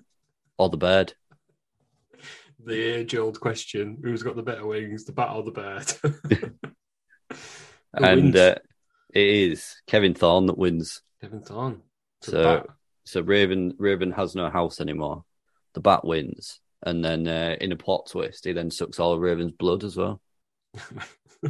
[0.59, 1.15] or the bird.
[2.65, 6.53] The age-old question: Who's got the better wings, the bat or the bird?
[7.97, 8.57] And uh,
[9.15, 11.03] it is Kevin Thorn that wins.
[11.21, 11.83] Kevin Thorn.
[12.23, 12.67] To So
[13.05, 15.25] so Raven Raven has no house anymore.
[15.77, 19.21] The bat wins, and then uh, in a plot twist, he then sucks all of
[19.21, 20.23] Raven's blood as well,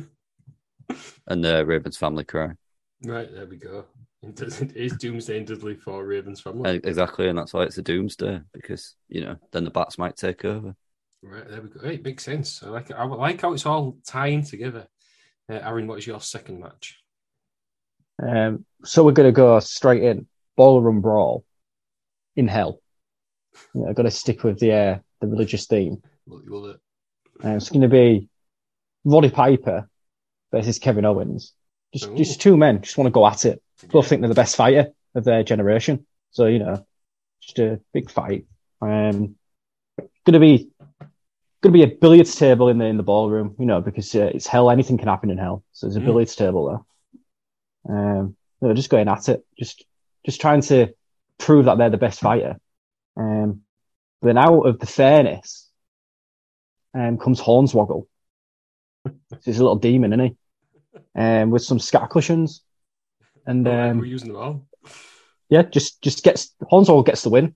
[1.28, 2.48] and uh, Raven's family cry.
[3.04, 3.84] Right, there we go.
[4.22, 6.80] It is Doomsday and Dudley for Raven's family.
[6.82, 10.44] Exactly, and that's why it's a doomsday because you know then the bats might take
[10.44, 10.74] over.
[11.22, 11.86] Right, there we go.
[11.88, 12.64] It makes sense.
[12.64, 12.96] I like it.
[12.98, 14.88] I like how it's all tying together.
[15.48, 16.98] Uh, Aaron, what is your second match?
[18.20, 21.44] Um, so we're going to go straight in ballroom brawl
[22.34, 22.80] in hell.
[23.74, 26.02] Yeah, I've got to stick with the uh, the religious theme.
[26.26, 26.80] You will it?
[27.44, 28.28] Uh, it's going to be
[29.04, 29.88] Roddy Piper
[30.52, 31.52] versus Kevin Owens.
[31.92, 32.16] Just Ooh.
[32.16, 33.62] just two men just want to go at it.
[33.88, 36.06] Both think they're the best fighter of their generation.
[36.30, 36.86] So you know,
[37.40, 38.46] just a big fight.
[38.80, 39.36] Um,
[39.98, 40.70] going to be
[41.62, 43.54] going to be a billiards table in the in the ballroom.
[43.58, 44.70] You know, because uh, it's hell.
[44.70, 45.62] Anything can happen in hell.
[45.72, 46.06] So there's a Mm.
[46.06, 46.84] billiards table
[47.86, 47.96] there.
[47.96, 49.44] Um, they're just going at it.
[49.58, 49.84] Just
[50.24, 50.94] just trying to
[51.38, 52.58] prove that they're the best fighter.
[53.16, 53.62] Um,
[54.20, 55.70] but then out of the fairness,
[56.94, 58.06] um, comes Hornswoggle.
[59.44, 60.36] He's a little demon, isn't he?
[61.14, 62.62] Um, with some scat cushions.
[63.46, 64.66] And Alright, um, we're using them all.
[65.48, 67.54] yeah, just just gets Hornswoggle gets the win.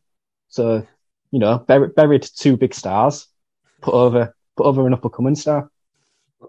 [0.48, 0.86] So
[1.32, 3.26] you know, buried, buried two big stars,
[3.80, 5.70] put over put over an up and coming star.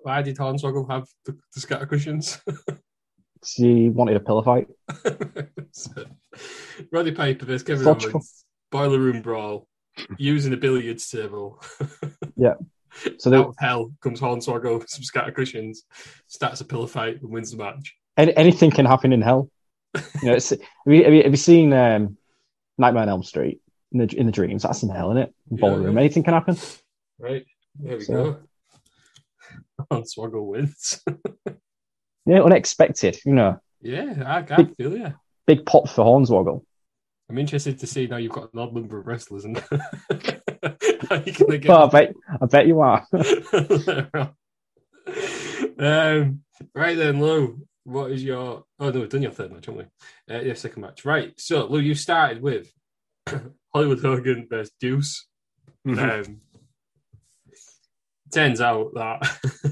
[0.03, 2.39] Why did Hornswoggle have the, the scatter cushions?
[2.47, 4.67] 'Cause he wanted a pillow fight.
[6.91, 7.87] Roddy Piper versus Kevin.
[7.87, 8.45] Owens.
[8.71, 9.67] Boiler room brawl.
[10.17, 11.61] Using a billiards table.
[12.35, 12.53] Yeah.
[13.19, 15.85] So they, Out of hell comes Hornswoggle some scatter cushions,
[16.27, 17.95] starts a pillow fight and wins the match.
[18.17, 19.49] any, anything can happen in hell.
[19.95, 22.17] You know, it's, have, you, have, you, have you seen um,
[22.77, 23.61] Nightmare on Elm Street
[23.93, 24.63] in the in the dreams?
[24.63, 25.33] That's in hell, isn't it?
[25.49, 25.99] In Yeah, ballroom, yeah.
[26.01, 26.57] anything can happen.
[27.17, 27.45] Right.
[27.79, 28.39] There we So- go.
[29.91, 31.01] Hornswoggle wins.
[32.25, 33.19] Yeah, unexpected.
[33.25, 35.13] You know, yeah, I, I feel you.
[35.47, 36.63] big pop for Hornswoggle.
[37.31, 39.57] I'm interested to see now you've got an odd number of wrestlers and
[41.09, 43.07] how you gonna get Oh, I bet I bet you are.
[45.79, 46.41] um,
[46.75, 48.65] right then, Lou, what is your?
[48.81, 49.87] Oh no, we've done your third match, haven't
[50.27, 50.35] we?
[50.35, 51.05] Uh, yeah, second match.
[51.05, 51.33] Right.
[51.39, 52.69] So, Lou, you started with
[53.73, 55.25] Hollywood Hogan versus Deuce.
[55.87, 56.27] Mhm.
[56.27, 56.41] Um,
[58.33, 59.25] turns out that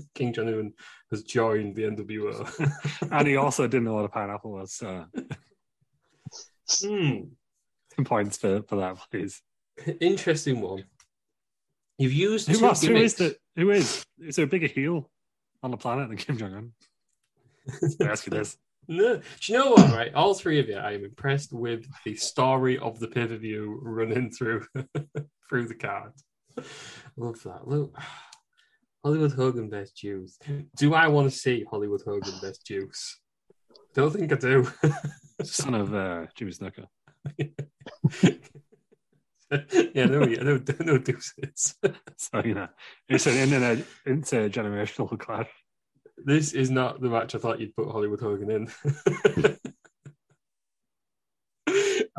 [0.15, 0.73] Kim Jong Un
[1.11, 3.11] has joined the NWO.
[3.11, 4.71] and he also didn't know what a pineapple was.
[4.73, 5.07] So
[6.81, 7.21] Hmm.
[8.03, 9.41] Points for, for that, please.
[9.99, 10.85] Interesting one.
[11.97, 14.05] You've used Who who is the, Who is?
[14.19, 15.09] Is there a bigger heel
[15.61, 16.71] on the planet than Kim Jong Un?
[18.01, 18.57] I ask you this.
[18.91, 19.91] No, do you know what?
[19.91, 23.35] Right, all three of you, I am impressed with the story of the pay per
[23.35, 24.65] view running through
[25.47, 26.13] through the card.
[27.15, 27.67] Love that.
[27.67, 27.95] Look,
[29.05, 30.39] Hollywood Hogan best Deuce.
[30.75, 33.19] Do I want to see Hollywood Hogan best Deuce?
[33.93, 34.67] Don't think I do.
[35.43, 36.87] Son of uh, Jimmy Snuka.
[39.93, 41.75] yeah, no, yeah, no, no deuces.
[42.17, 42.67] So you know,
[43.07, 45.49] it's an inter intergenerational clash.
[46.17, 48.67] This is not the match I thought you'd put Hollywood Hogan in.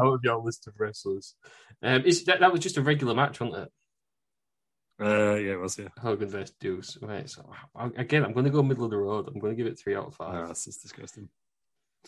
[0.00, 1.35] Out of your list of wrestlers,
[1.83, 3.72] um, is that, that was just a regular match, wasn't it?
[5.05, 5.88] Uh, yeah, it was yeah.
[5.98, 6.98] Hogan versus Deuce.
[7.03, 7.29] Right.
[7.29, 7.50] So
[7.96, 9.29] again, I'm going to go middle of the road.
[9.29, 10.46] I'm going to give it three out of Oh, five.
[10.46, 11.29] that's just disgusting.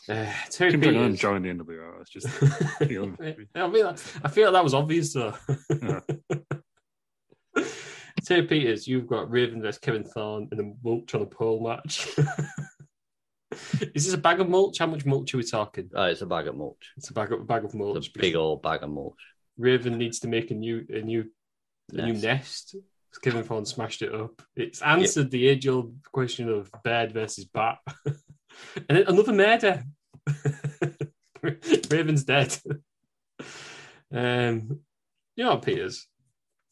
[0.09, 1.18] Uh, Terry Kim Jong Peters.
[1.20, 2.00] joined the NWO.
[2.00, 2.26] It's just.
[3.55, 3.87] I mean,
[4.24, 5.35] I feel like that was obvious though.
[5.70, 6.00] Yeah.
[8.24, 12.09] Terry Peters, you've got Raven versus Kevin Thorn in a mulch on a pole match.
[13.94, 14.78] Is this a bag of mulch?
[14.78, 15.90] How much mulch are we talking?
[15.94, 16.92] Oh, it's a bag of mulch.
[16.96, 17.98] It's a bag of bag of mulch.
[17.98, 19.18] It's a big old bag of mulch.
[19.59, 21.26] Raven needs to make a new a new
[21.92, 22.22] a new Nest.
[22.24, 22.76] nest.
[23.22, 24.40] Kevin Thorn smashed it up.
[24.57, 27.78] It's answered the age old question of bird versus bat.
[28.88, 29.83] And then another murder.
[31.91, 32.57] Raven's dead.
[34.12, 34.81] um,
[35.37, 36.07] you know, Peters.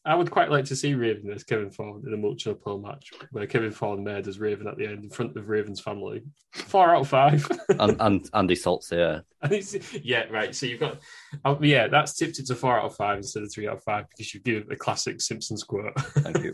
[0.03, 3.11] I would quite like to see Raven as Kevin Thorn in a mulch pole match
[3.33, 6.23] where Kevin Thorn murders Raven at the end in front of Raven's family.
[6.53, 7.47] Four out of five.
[7.79, 10.55] And, and Andy Salt's it's, yeah, right.
[10.55, 11.01] So you've got,
[11.45, 13.83] oh, yeah, that's tipped it to four out of five instead of three out of
[13.83, 15.93] five because you give a classic Simpsons quote.
[15.99, 16.53] Thank you.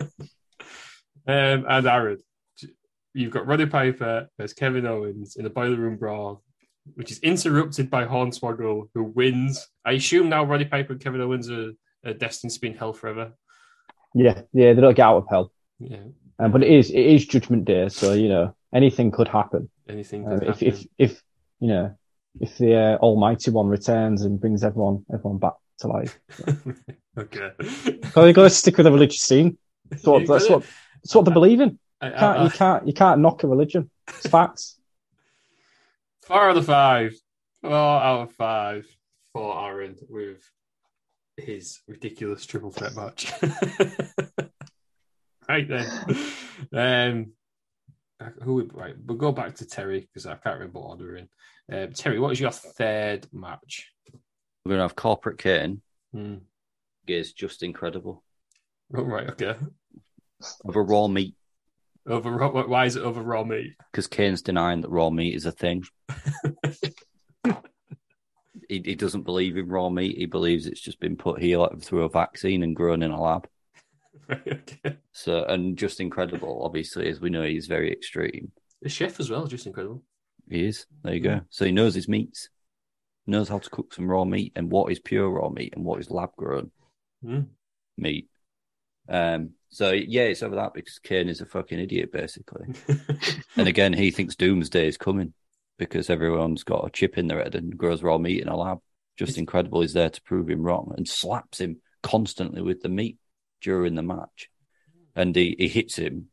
[1.27, 2.19] um, and Aaron,
[3.17, 6.43] you've got Roddy Piper as Kevin Owens in a boiler room brawl,
[6.95, 9.67] which is interrupted by Hornswoggle, who wins.
[9.85, 11.73] I assume now Roddy Piper and Kevin Owens are,
[12.05, 13.33] are destined to be in hell forever.
[14.15, 15.53] Yeah, yeah, they don't get out of hell.
[15.79, 15.99] Yeah,
[16.39, 19.69] Um, but it is it is Judgment Day, so you know anything could happen.
[19.89, 20.69] anything Um, if happen.
[20.69, 21.23] if if
[21.61, 21.95] you know
[22.41, 26.19] if the uh, Almighty One returns and brings everyone everyone back to life,
[27.19, 27.51] okay.
[28.13, 29.59] so you got to stick with the religious scene.
[29.91, 30.65] That's what that's what
[31.03, 31.79] that's what they believe in.
[32.01, 33.91] I- You I- can't, I- you can't you can't knock a religion.
[34.09, 34.79] It's facts.
[36.23, 37.15] Four out of five.
[37.63, 38.87] Four out of five
[39.33, 40.43] for Aaron with
[41.37, 43.31] his ridiculous triple threat match.
[45.49, 45.87] right then.
[46.73, 47.33] Um,
[48.43, 48.95] who would right?
[49.05, 51.29] We'll go back to Terry because I can't remember what order we're in.
[51.71, 53.93] Um, Terry, what was your third match?
[54.65, 55.83] We're going to have Corporate Kane
[56.13, 56.37] Hmm.
[57.07, 58.23] is Justin Credible.
[58.95, 59.57] Oh, right, okay.
[60.65, 61.35] a raw meat,
[62.09, 63.75] Over raw, why is it over raw meat?
[63.91, 65.85] because Kane's denying that raw meat is a thing.
[67.45, 70.17] he, he doesn't believe in raw meat.
[70.17, 73.21] He believes it's just been put here like, through a vaccine and grown in a
[73.21, 73.49] lab.
[74.29, 74.97] Right, okay.
[75.13, 78.51] So, and Justin Credible, obviously, as we know, he's very extreme.
[78.83, 80.03] The chef as well, Justin Credible.
[80.51, 80.87] He is.
[81.05, 81.43] There you go.
[81.51, 82.49] So he knows his meats,
[83.29, 86.01] knows how to cook some raw meat and what is pure raw meat and what
[86.01, 86.73] is lab grown
[87.25, 87.43] Hmm.
[87.97, 88.29] meat.
[89.09, 89.51] Um.
[89.69, 92.67] So yeah, it's over that because Kane is a fucking idiot, basically.
[93.57, 95.35] and again, he thinks Doomsday is coming
[95.79, 98.79] because everyone's got a chip in their head and grows raw meat in a lab.
[99.19, 99.81] Just It's- incredible.
[99.81, 103.19] He's there to prove him wrong and slaps him constantly with the meat
[103.61, 104.49] during the match,
[105.15, 106.29] and he, he hits him.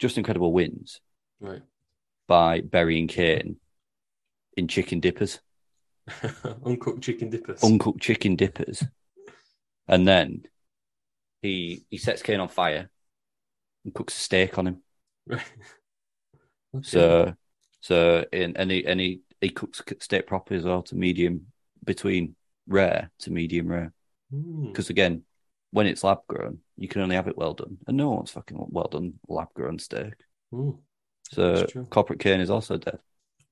[0.00, 1.00] Justin Credible wins
[1.40, 1.62] right.
[2.26, 3.56] by burying Kane
[4.56, 5.40] in chicken dippers.
[6.66, 7.62] Uncooked chicken dippers.
[7.62, 8.82] uncooked chicken dippers,
[9.88, 10.42] and then
[11.44, 12.90] he he sets Kane on fire
[13.84, 14.82] and cooks a steak on him.
[15.26, 15.42] Right.
[16.76, 16.82] Okay.
[16.88, 17.34] So
[17.78, 21.46] so in and he and he, he cooks steak properly as well to medium
[21.84, 22.34] between
[22.66, 23.92] rare to medium rare
[24.32, 24.66] Hmm.
[24.72, 25.22] because again
[25.70, 28.58] when it's lab grown you can only have it well done and no one's fucking
[28.70, 30.14] well done lab grown steak.
[30.50, 30.70] Hmm.
[31.30, 32.98] So corporate Kane is also dead.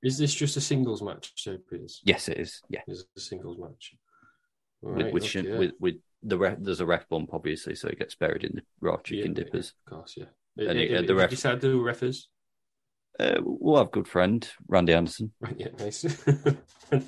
[0.02, 2.00] Is this just a singles match, Jay Peters?
[2.04, 2.60] Yes, it is.
[2.68, 3.94] Yeah, it's a singles match?
[4.82, 5.56] with Right, with, okay.
[5.56, 8.62] with with the ref, there's a ref bump obviously, so it gets buried in the
[8.80, 9.74] raw chicken yeah, dippers.
[9.86, 10.26] Of course, yeah.
[10.58, 12.28] And Uh, it- uh, uh, the did ref- you decide the do refers?
[13.20, 15.32] Uh, we'll have good friend Randy Anderson.
[15.40, 16.04] Right, yeah, nice.
[16.92, 17.00] uh,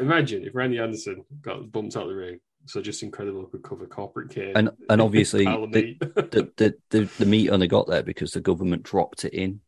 [0.00, 2.40] imagine if Randy Anderson got bumped out of the ring.
[2.66, 4.52] So Justin Credible could cover corporate care.
[4.54, 5.96] And and obviously the,
[6.30, 9.60] the, the, the, the meat only got there because the government dropped it in.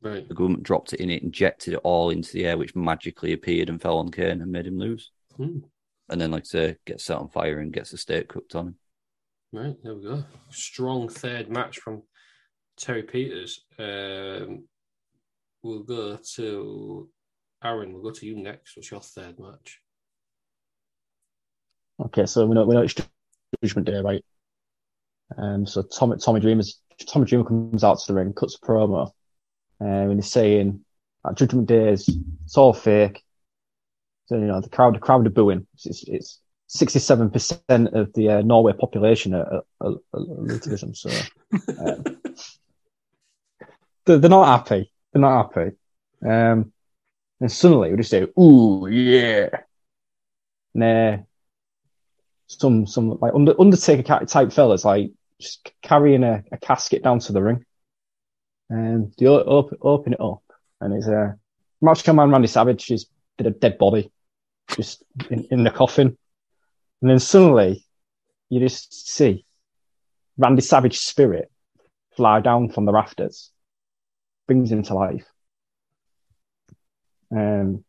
[0.00, 0.26] right.
[0.26, 3.68] The government dropped it in, it injected it all into the air, which magically appeared
[3.68, 5.10] and fell on Kane and made him lose.
[5.36, 5.58] Hmm.
[6.08, 8.68] And then, like I say, gets set on fire and gets the steak cooked on
[8.68, 8.76] him.
[9.52, 10.24] Right, there we go.
[10.50, 12.02] Strong third match from
[12.76, 13.64] Terry Peters.
[13.78, 14.64] Um,
[15.62, 17.08] we'll go to
[17.64, 17.92] Aaron.
[17.92, 18.76] We'll go to you next.
[18.76, 19.80] What's your third match?
[22.00, 22.94] Okay, so we know we know it's
[23.62, 24.24] Judgment Day, right?
[25.36, 29.10] Um, so Tommy Tommy Dreamer's Tommy Dreamer comes out to the ring, cuts a promo,
[29.80, 30.84] um, and he's saying
[31.24, 32.08] that Judgment Day is
[32.44, 33.24] it's all fake.
[34.28, 35.66] So you know the crowd the crowd are booing.
[35.74, 40.94] It's it's sixty seven percent of the uh, Norway population are, are, are Lutheranism.
[40.94, 41.10] So
[41.78, 42.04] um,
[44.04, 44.92] they're, they're not happy.
[45.12, 45.76] They're not happy.
[46.22, 46.72] Um,
[47.40, 49.48] and suddenly we just say, "Ooh, yeah!"
[50.74, 51.22] And uh,
[52.48, 55.10] some some like under, Undertaker type fellas like
[55.40, 57.64] just carrying a, a casket down to the ring,
[58.68, 60.42] and they o- op- open it up,
[60.82, 61.32] and it's a uh,
[61.80, 63.06] Macho Man Randy Savage is
[63.38, 64.12] a dead body
[64.76, 66.16] just in, in the coffin,
[67.00, 67.84] and then suddenly
[68.48, 69.44] you just see
[70.36, 71.50] Randy Savage's spirit
[72.16, 73.50] fly down from the rafters,
[74.46, 75.26] brings him to life.
[77.30, 77.84] Um,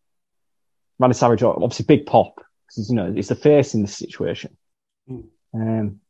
[1.00, 4.56] Randy Savage, obviously, big pop because you know it's the face in this situation.
[5.10, 5.24] Mm.
[5.54, 6.02] Um,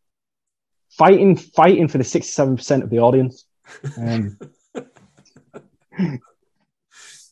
[0.90, 3.46] fighting, fighting for the sixty-seven percent of the audience.
[3.98, 4.38] Um,
[6.00, 6.20] you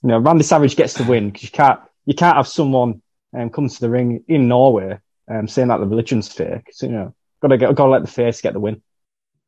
[0.03, 3.01] know, Randy Savage gets the win because you can't, you can't have someone
[3.35, 4.99] um, comes to the ring in Norway
[5.29, 6.69] um, saying that the religion's fake.
[6.71, 8.81] So you know, gotta get, gotta let the face get the win.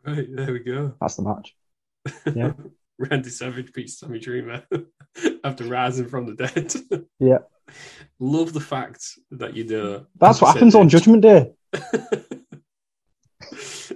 [0.05, 0.95] Right there we go.
[1.01, 1.55] That's the match.
[2.35, 2.53] Yeah.
[2.97, 4.63] Randy Savage beats Tommy Dreamer
[5.43, 7.05] after rising from the dead.
[7.19, 7.39] Yeah.
[8.19, 10.07] Love the fact that you do.
[10.19, 11.51] That's what happens on Judgment Day.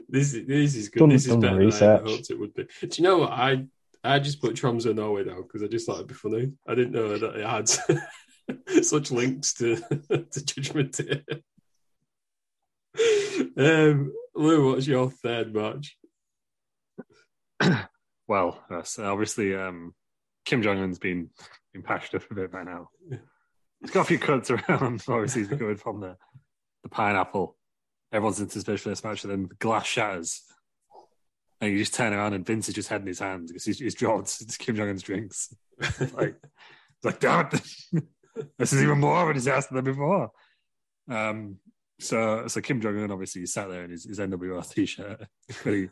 [0.10, 1.00] this is this is good.
[1.00, 2.02] Done- this is better than I research.
[2.08, 2.64] hoped it would be.
[2.82, 3.66] Do you know what I?
[4.04, 6.52] I just put Tromsø Norway down because I just thought it'd be funny.
[6.68, 7.70] I didn't know that it had
[8.82, 9.76] such links to
[10.32, 11.24] to Judgment Day.
[13.58, 15.98] um, Lou, what's your third match?
[18.28, 19.94] Well, yes, obviously, um,
[20.46, 21.30] Kim Jong Un's been
[21.74, 22.90] been patched up a bit by now.
[23.82, 25.04] He's got a few cuts around.
[25.08, 26.16] Obviously, he's going from the
[26.84, 27.58] the pineapple.
[28.12, 30.42] Everyone's anticipation for this match, and then the glass shatters,
[31.60, 33.80] and you just turn around, and Vince is just head in his hands because he's,
[33.80, 35.54] he's dropped Kim Jong Un's drinks.
[36.14, 36.36] like,
[37.04, 38.04] like, damn it,
[38.58, 40.32] this is even more of a disaster than before.
[41.10, 41.58] Um,
[42.00, 45.90] so, so Kim Jong Un obviously sat there in his, his NWO t-shirt, pretty,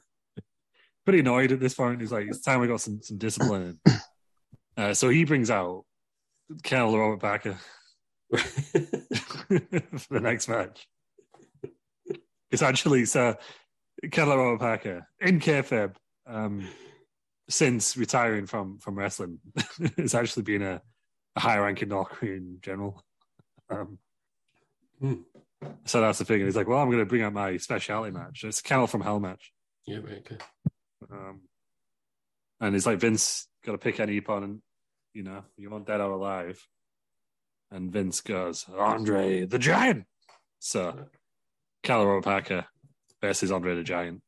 [1.06, 2.02] pretty annoyed at this point.
[2.02, 3.80] He's like, it's time we got some some discipline.
[4.78, 5.84] Uh, so he brings out
[6.64, 7.58] Colonel Robert Parker
[8.36, 10.88] for the next match.
[12.50, 13.36] It's actually so
[14.12, 16.68] Colonel Robert Parker in kayfabe, um,
[17.50, 19.40] since retiring from from wrestling,
[19.98, 20.82] has actually been a,
[21.36, 23.04] a high ranking North in general.
[23.70, 24.00] Um,
[25.02, 25.14] Hmm.
[25.86, 26.38] So that's the thing.
[26.38, 28.44] And he's like, well, I'm going to bring out my speciality match.
[28.44, 29.52] It's a Kennel from Hell match.
[29.86, 30.38] Yeah, right, okay.
[31.12, 31.42] Um,
[32.60, 34.62] and it's like Vince got to pick any opponent,
[35.14, 36.66] you know, you want dead or alive.
[37.72, 40.06] And Vince goes, Andre the Giant.
[40.60, 41.08] So,
[41.84, 42.66] Colonel Parker
[43.22, 44.22] versus Andre the Giant.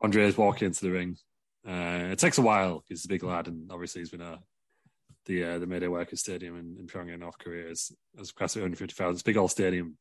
[0.00, 1.16] Andre is walking into the ring.
[1.66, 2.84] Uh, it takes a while.
[2.86, 4.38] He's a big lad, and obviously he's been a
[5.30, 8.64] the uh, the Mayday Workers Stadium in, in Pyongyang, North Korea, is has capacity of
[8.64, 9.12] 150,000.
[9.12, 9.96] It's a big old stadium.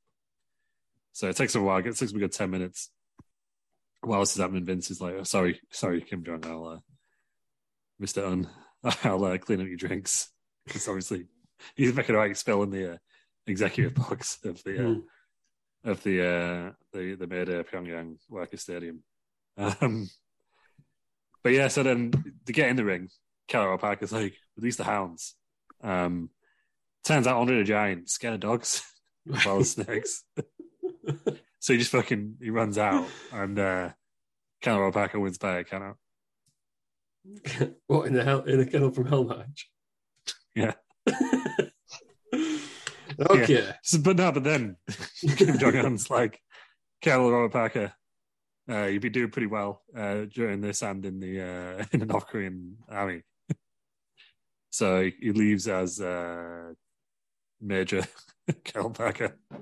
[1.13, 1.77] So it takes a while.
[1.77, 2.89] It takes a good 10 minutes.
[4.01, 6.79] While this is happening, Vince is like, oh, sorry, sorry, Kim Jong, I'll, uh,
[8.01, 8.25] Mr.
[8.25, 8.47] Un,
[9.03, 10.31] I'll uh, clean up your drinks.
[10.65, 11.25] Because obviously
[11.73, 12.97] he's making a right spill in the uh,
[13.47, 19.01] executive box of the uh, of the uh, the the Mayday Pyongyang Workers Stadium.
[19.57, 20.09] Um,
[21.41, 22.11] but yeah, so then
[22.45, 23.09] to get in the ring,
[23.49, 25.35] Colonel Parker's like, release the hounds.
[25.83, 26.29] Um,
[27.03, 28.83] turns out Andre the Giant scared of dogs
[29.33, 30.23] as well as snakes.
[31.59, 33.89] so he just fucking he runs out and uh
[34.61, 35.83] Colonel Parker wins by a count
[37.63, 37.69] out.
[37.87, 39.69] what in the hell in a kennel from hell match?
[40.55, 40.73] Yeah.
[43.19, 43.53] okay.
[43.53, 43.73] Yeah.
[43.83, 44.75] So, but no, but then
[45.37, 46.41] Kim Jong Un's like,
[47.01, 47.93] Colonel Robert Parker,
[48.69, 52.05] uh, you'd be doing pretty well uh, during this and in the uh, in the
[52.05, 53.23] North Korean army.
[54.69, 56.73] So he, leaves as uh,
[57.61, 58.03] Major
[58.63, 59.37] Carol Parker.
[59.51, 59.57] I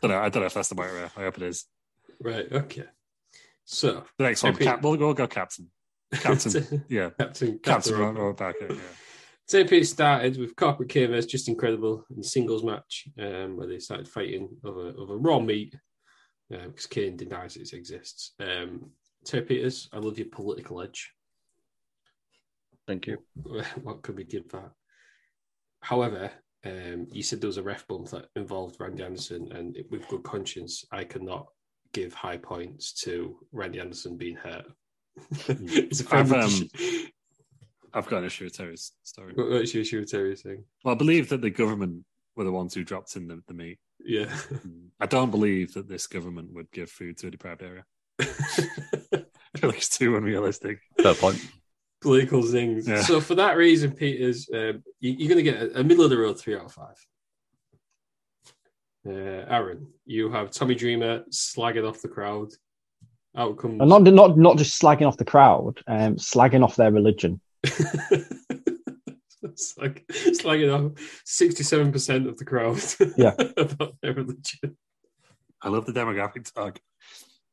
[0.00, 0.18] don't know.
[0.18, 1.04] I don't know if that's the right way.
[1.04, 1.66] I hope it is.
[2.20, 2.50] Right.
[2.50, 2.84] Okay.
[3.64, 5.70] So The next one, Cap, we'll, we'll go Captain.
[6.12, 8.66] Captain, yeah, Captain Captain Captain Robert Parker.
[8.70, 8.80] Yeah.
[9.50, 14.08] TP started with Corporate K versus Justin Credible in singles match, um, where they started
[14.08, 15.74] fighting over, over raw meat
[16.50, 18.32] because Kane denies it exists.
[18.40, 18.90] Um,
[19.24, 21.12] Terry Peters, I love your political edge.
[22.88, 23.18] Thank you.
[23.82, 24.70] what could we give that?
[25.82, 26.32] However,
[26.64, 30.24] um, you said there was a ref bump that involved Randy Anderson, and with good
[30.24, 31.46] conscience, I cannot
[31.92, 34.64] give high points to Randy Anderson being hurt.
[35.48, 36.68] it's a I've, um,
[37.92, 39.34] I've got an issue with Terry's story.
[39.34, 40.64] What- What's your issue with Terry thing?
[40.82, 42.04] Well, I believe that the government
[42.36, 43.78] were the ones who dropped in the, the meat.
[44.02, 44.34] Yeah.
[45.00, 47.84] I don't believe that this government would give food to a deprived area.
[48.20, 48.24] I
[49.58, 50.78] feel like it's too unrealistic.
[51.02, 51.44] Fair point.
[52.00, 52.86] Political things.
[52.86, 53.02] Yeah.
[53.02, 56.10] So for that reason, Peters, um, you, you're going to get a, a middle of
[56.10, 56.94] the road three out of five.
[59.06, 62.50] Uh, Aaron, you have Tommy Dreamer slagging off the crowd.
[63.36, 63.80] Outcomes.
[63.80, 67.40] And not not not just slagging off the crowd, um, slagging off their religion.
[67.62, 68.28] it's
[69.76, 72.80] like slagging off sixty-seven percent of the crowd.
[73.16, 73.34] Yeah.
[73.56, 74.76] about their religion.
[75.62, 76.80] I love the demographic talk.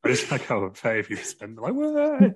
[0.05, 2.33] I just like how very few spend like, "Way!"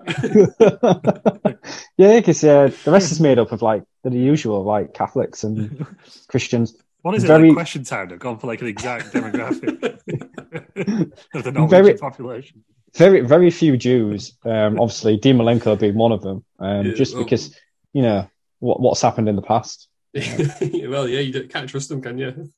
[1.97, 5.85] yeah, because uh, the rest is made up of like the usual, like Catholics and
[6.27, 6.75] Christians.
[7.01, 8.09] What is it Very- like question time?
[8.09, 9.83] They've gone for like an exact demographic
[11.33, 12.63] of the Norwegian Very- population.
[12.95, 14.35] Very very few Jews.
[14.43, 17.55] Um, obviously, Dean Malenko being one of them, um, Yeah, just well- because
[17.93, 18.27] you know
[18.59, 19.87] what what's happened in the past.
[20.15, 22.49] well, yeah, you can't trust them, can you?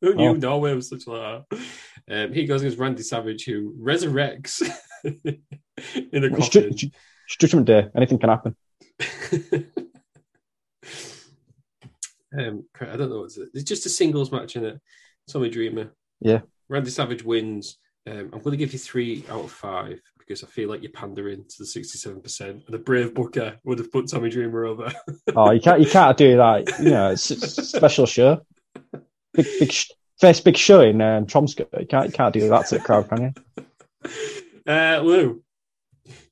[0.00, 0.32] Who knew Oh.
[0.32, 1.60] Norway was such like that?
[2.10, 4.60] Um, he goes against Randy Savage, who resurrects
[5.04, 6.70] in a It's coffin.
[6.76, 6.90] ju- ju-
[7.38, 7.86] Judgment Day.
[7.96, 8.56] Anything can happen.
[12.38, 13.48] um, I don't know what's it.
[13.54, 14.80] It's just a singles match in it.
[15.30, 15.92] Tommy Dreamer.
[16.20, 16.40] Yeah.
[16.68, 17.78] Randy Savage wins.
[18.06, 20.90] Um, I'm going to give you three out of five because I feel like you're
[20.92, 22.40] pandering to the 67%.
[22.50, 24.92] And the brave booker would have put Tommy Dreamer over.
[25.36, 26.78] Oh, you can't you can't do that.
[26.80, 28.40] You know, it's, it's a special show.
[29.34, 29.72] Big big
[30.22, 31.66] first big show in um, Tromsø.
[31.80, 33.32] You can't you can't do that to the crowd, can you?
[34.64, 35.42] Uh, Lou,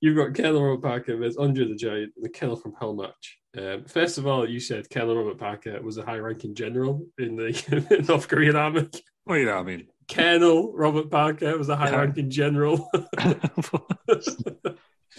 [0.00, 3.38] you've got Colonel Robert Parker versus Andre the Giant in the Kennel from Hell match.
[3.58, 7.34] Um, first of all, you said Colonel Robert Parker was a high ranking general in
[7.34, 8.88] the North Korean army.
[9.26, 12.88] Well, you know, what I mean, Colonel Robert Parker was a high ranking general.
[14.08, 14.38] just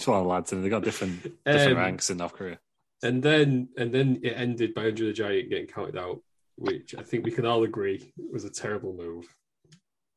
[0.08, 2.60] one of the lads, and they got different different Um, ranks in North Korea.
[3.04, 6.22] and then and then it ended by Andrew the Giant getting counted out,
[6.62, 9.26] which I think we can all agree was a terrible move.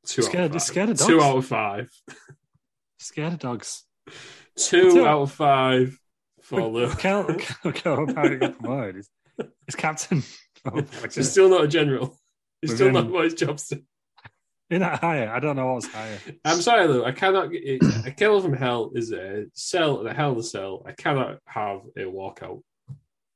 [0.06, 0.62] Two Scared- out of five.
[0.62, 1.88] scared of Two out of five.
[2.98, 3.84] Scared of dogs.
[4.56, 5.06] Two Two.
[5.06, 5.98] out of five
[6.42, 6.90] for Lou.
[6.94, 9.06] Kel, Kel, Kel, how got promoted?
[9.66, 10.22] He's captain.
[10.66, 10.82] Oh,
[11.14, 12.16] He's still not a general.
[12.62, 13.82] He's still not what his job's to.
[14.70, 15.28] in that higher.
[15.28, 16.18] I don't know what's higher.
[16.42, 17.04] I'm sorry, Lou.
[17.04, 17.48] I cannot.
[17.52, 20.82] It, a kill from hell is a cell and a hell in a cell.
[20.86, 22.62] I cannot have a walkout.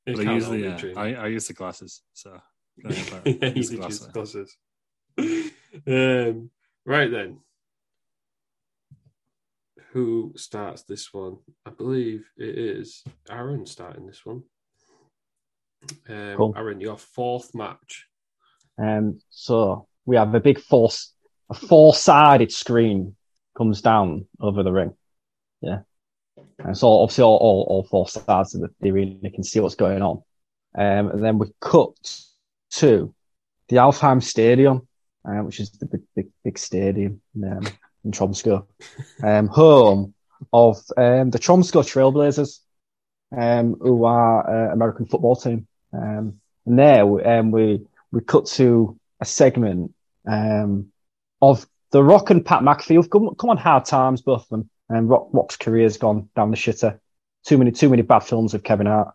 [0.07, 0.99] It I use the uh.
[0.99, 2.43] I, I use the glasses, so go ahead, Clara.
[2.89, 4.01] yeah, you Use the did use glasses.
[4.07, 4.57] the glasses.
[5.87, 6.51] um,
[6.85, 7.39] right then,
[9.93, 11.39] who starts this one?
[11.67, 14.43] I believe it is Aaron starting this one.
[16.09, 16.55] Um, Cool.
[16.57, 18.07] Aaron, your fourth match.
[18.79, 21.13] Um, so we have a big force,
[21.51, 23.17] a four-sided screen
[23.57, 24.95] comes down over the ring.
[25.61, 25.81] Yeah.
[26.61, 29.75] And so obviously all, all, all four sides of the, the arena can see what's
[29.75, 30.23] going on.
[30.77, 31.95] Um, and then we cut
[32.71, 33.15] to
[33.69, 34.87] the Alfheim Stadium,
[35.25, 37.67] um, which is the big, big, big stadium um,
[38.05, 38.67] in Tromsø,
[39.23, 40.15] um, home
[40.53, 42.61] of um, the Tromsø Trailblazers,
[43.37, 45.67] um, who are an American football team.
[45.93, 49.93] Um, and there we, um, we we cut to a segment
[50.27, 53.11] of The Rock and Pat McAfee.
[53.11, 54.71] Come, come on hard times, both of them.
[54.89, 56.99] And Rock, Rock's career's gone down the shitter.
[57.45, 59.15] Too many, too many bad films with Kevin Hart.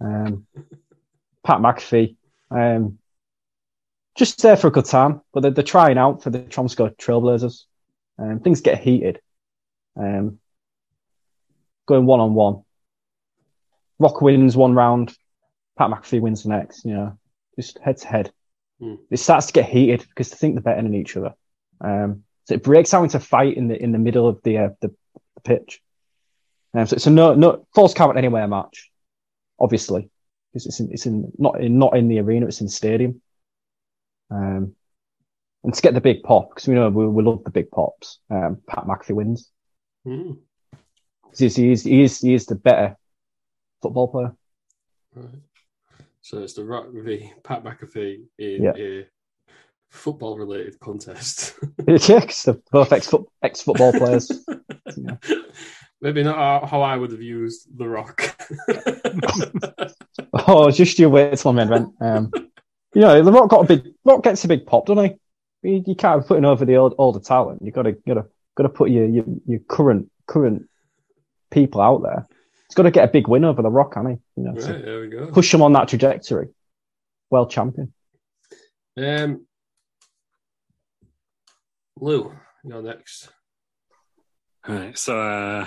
[0.00, 2.16] Pat McAfee,
[2.50, 2.98] um,
[4.16, 7.64] just there for a good time, but they're, they're trying out for the Tromsø Trailblazers.
[8.18, 9.20] Um, things get heated.
[9.96, 10.38] Um,
[11.86, 12.62] going one on one.
[13.98, 15.16] Rock wins one round.
[15.76, 16.84] Pat McAfee wins the next.
[16.84, 17.18] You know,
[17.56, 18.32] just head to head.
[18.80, 18.94] Hmm.
[19.10, 21.34] It starts to get heated because they think they're better than each other.
[21.80, 24.68] Um, so it breaks out into fight in the in the middle of the uh,
[24.80, 25.80] the, the pitch.
[26.72, 28.90] Um, so it's a no no falls count anywhere match,
[29.58, 30.10] obviously,
[30.54, 33.20] because it's in, it's in not in not in the arena, it's in the stadium.
[34.30, 34.74] Um,
[35.64, 38.20] and to get the big pop because we know we, we love the big pops.
[38.30, 39.50] Um, Pat McAfee wins.
[40.04, 40.32] Hmm.
[41.24, 42.96] 'Cause He's, he is he is he is the better
[43.82, 44.32] football player.
[45.16, 45.34] Right.
[46.22, 48.72] So it's the Rock v Pat McAfee in Yeah.
[48.76, 49.06] a
[49.90, 51.54] football related contest.
[51.88, 51.98] yeah,
[52.44, 54.30] they're both ex ex football players.
[54.96, 55.16] Yeah.
[56.00, 58.36] Maybe not how- I would have used the Rock.
[60.46, 61.88] Oh, just you wait till I'm in rent.
[62.00, 62.30] Um,
[62.94, 65.04] you know, the Rock got a big Rock gets a big pop, doesn't
[65.62, 65.70] he?
[65.70, 67.62] You, you can't be putting over the old older talent.
[67.62, 68.26] You gotta gotta
[68.56, 70.68] gotta put your your, your current current
[71.50, 72.26] people out there.
[72.68, 74.40] He's got to get a big win over the Rock, hasn't he?
[74.42, 75.26] You know, right, there we go.
[75.28, 76.48] push him on that trajectory.
[77.30, 77.92] World champion.
[78.96, 79.46] Um,
[82.00, 82.32] Lou,
[82.64, 83.30] you're next.
[84.66, 85.66] All right, so uh,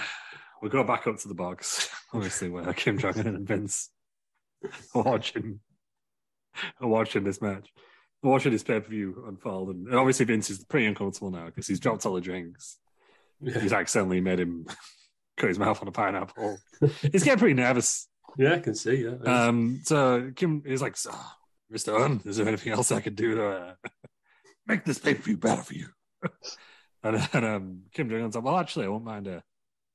[0.61, 3.91] we go back up to the box, obviously, where Kim Jong Un and Vince
[4.95, 5.59] are watching,
[6.81, 7.69] are watching this match,
[8.23, 9.69] are watching this pay per view unfold.
[9.69, 12.77] And obviously, Vince is pretty uncomfortable now because he's dropped all the drinks.
[13.39, 14.65] He's accidentally made him
[15.37, 16.57] cut his mouth on a pineapple.
[17.11, 18.07] he's getting pretty nervous.
[18.35, 19.03] Yeah, I can see.
[19.05, 19.45] Yeah.
[19.45, 21.31] Um, so Kim is like, oh,
[21.71, 21.99] Mr.
[21.99, 23.73] Un, is there anything else I can do to uh,
[24.65, 25.87] make this pay per view better for you?
[27.03, 29.43] and, and um, Kim Jong Un's like, well, actually, I won't mind a,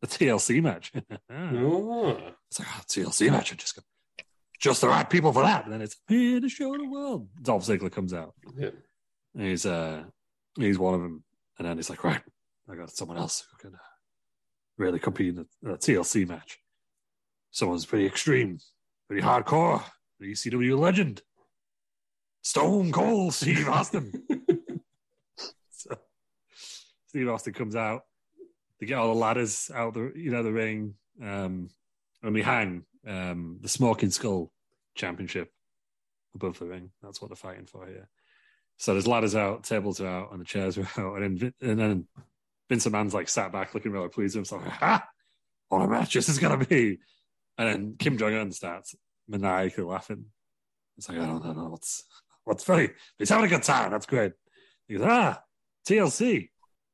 [0.02, 0.92] a TLC match.
[1.30, 2.18] oh.
[2.50, 3.50] It's like, oh, TLC match.
[3.50, 3.82] I just go,
[4.60, 5.64] just the right people for that.
[5.64, 7.28] And then it's here to show the world.
[7.40, 8.34] Dolph Ziggler comes out.
[8.58, 8.70] Yeah.
[9.34, 10.04] And he's uh
[10.58, 11.24] he's one of them.
[11.58, 12.20] And then he's like, right,
[12.70, 13.78] I got someone else who can uh,
[14.76, 16.58] really compete in a, a TLC match.
[17.50, 18.58] Someone's pretty extreme,
[19.08, 19.82] pretty hardcore,
[20.20, 21.22] the ECW legend.
[22.42, 24.12] Stone Cold Steve Austin.
[27.12, 28.04] Steve Austin comes out.
[28.80, 31.68] They get all the ladders out the you know the ring, um,
[32.22, 34.50] and we hang um, the Smoking Skull
[34.94, 35.52] Championship
[36.34, 36.90] above the ring.
[37.02, 38.08] That's what they're fighting for here.
[38.78, 41.78] So there's ladders out, tables are out, and the chairs are out, and then and
[41.78, 42.06] then
[42.70, 44.64] Vince McMahon's like sat back looking really pleased with himself.
[44.64, 45.06] Ha!
[45.68, 46.98] What a match this is gonna be!
[47.58, 48.94] And then Kim Jong Un starts
[49.28, 50.24] maniacally laughing.
[50.96, 52.04] It's like I don't know what's
[52.44, 52.88] what's funny.
[53.18, 53.90] He's having a good time.
[53.90, 54.32] That's great.
[54.88, 55.42] He goes, ah,
[55.86, 56.48] TLC.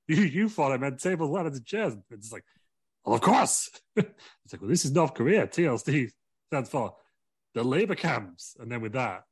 [0.16, 1.92] You you thought I meant tables, ladders, and chairs.
[1.92, 2.44] And it's like,
[3.04, 3.68] well, of course.
[3.96, 5.46] it's like, well, this is North Korea.
[5.46, 6.10] TLC
[6.46, 6.94] stands for
[7.54, 8.56] the labor camps.
[8.58, 9.24] And then with that,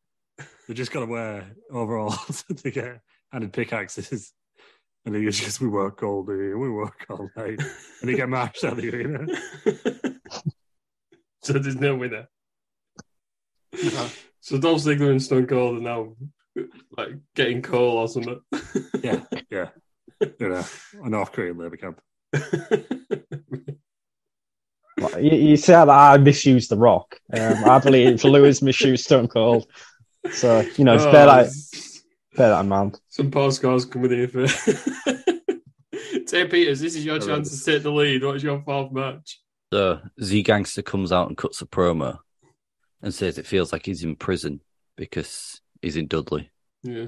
[0.68, 3.00] they just got to wear overalls to get
[3.32, 4.32] handed pickaxes.
[5.06, 7.60] And then it's just, we work all day, we work all night.
[8.00, 9.26] And they get marched out of the arena.
[11.42, 12.28] so there's no winner.
[13.72, 14.08] Uh-huh.
[14.40, 16.16] So Dolph Ziggler and Stone Cold are now
[16.96, 18.40] like getting coal or something.
[19.02, 19.68] Yeah, yeah.
[20.20, 20.64] You know,
[21.04, 22.00] a North Korean labor camp.
[25.20, 27.20] You, you say that I misused The Rock.
[27.32, 29.66] Um, I believe it's Lewis misused Stone Cold.
[30.32, 31.52] So, you know, Oh, bear, that,
[32.34, 32.98] bear that in mind.
[33.08, 34.46] Some postcards coming here for
[36.26, 36.80] Tay Peters.
[36.80, 38.24] This is your chance to take the lead.
[38.24, 39.38] What's your fourth match?
[39.72, 42.18] So Z Gangster comes out and cuts a promo
[43.02, 44.62] and says it feels like he's in prison
[44.96, 46.50] because he's in Dudley.
[46.82, 47.04] Yeah.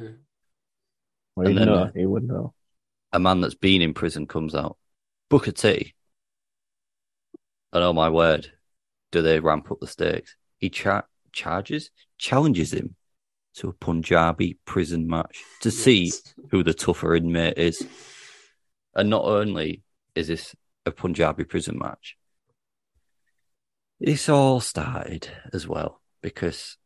[1.35, 2.53] Well, And you then, know, uh, he would know.
[3.13, 4.77] A man that's been in prison comes out.
[5.31, 5.95] Booker T.
[7.73, 8.51] And oh my word,
[9.13, 10.37] do they ramp up the stakes?
[10.59, 12.95] He cha- charges, challenges him
[13.55, 16.13] to a Punjabi prison match to see
[16.51, 17.87] who the tougher inmate is.
[18.95, 19.83] And not only
[20.15, 20.55] is this
[20.87, 22.17] a Punjabi prison match,
[24.01, 26.77] this all started as well because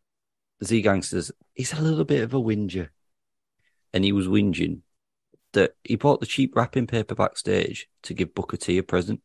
[0.64, 2.90] Z Gangsters, he's a little bit of a whinger.
[3.92, 4.80] And he was whinging
[5.52, 9.20] that he bought the cheap wrapping paper backstage to give Booker T a present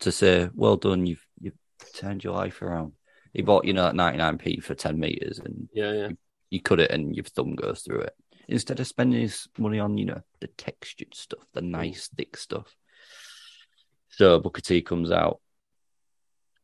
[0.00, 1.58] to say, well done, you've, you've
[1.94, 2.92] turned your life around.
[3.32, 6.08] He bought, you know, that 99p for 10 meters and Yeah, yeah.
[6.50, 8.14] you cut it and your thumb goes through it.
[8.48, 11.70] Instead of spending his money on, you know, the textured stuff, the mm.
[11.70, 12.74] nice thick stuff.
[14.10, 15.40] So Booker T comes out,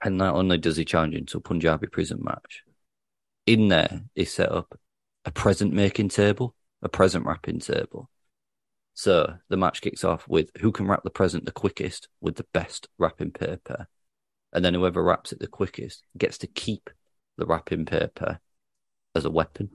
[0.03, 2.62] and not only does he challenge him to a Punjabi prison match,
[3.47, 4.79] in there he set up
[5.25, 8.11] a present making table, a present wrapping table.
[8.95, 12.47] So the match kicks off with who can wrap the present the quickest with the
[12.55, 13.88] best wrapping paper.
[14.53, 16.88] And then whoever wraps it the quickest gets to keep
[17.36, 18.38] the wrapping paper
[19.16, 19.70] as a weapon.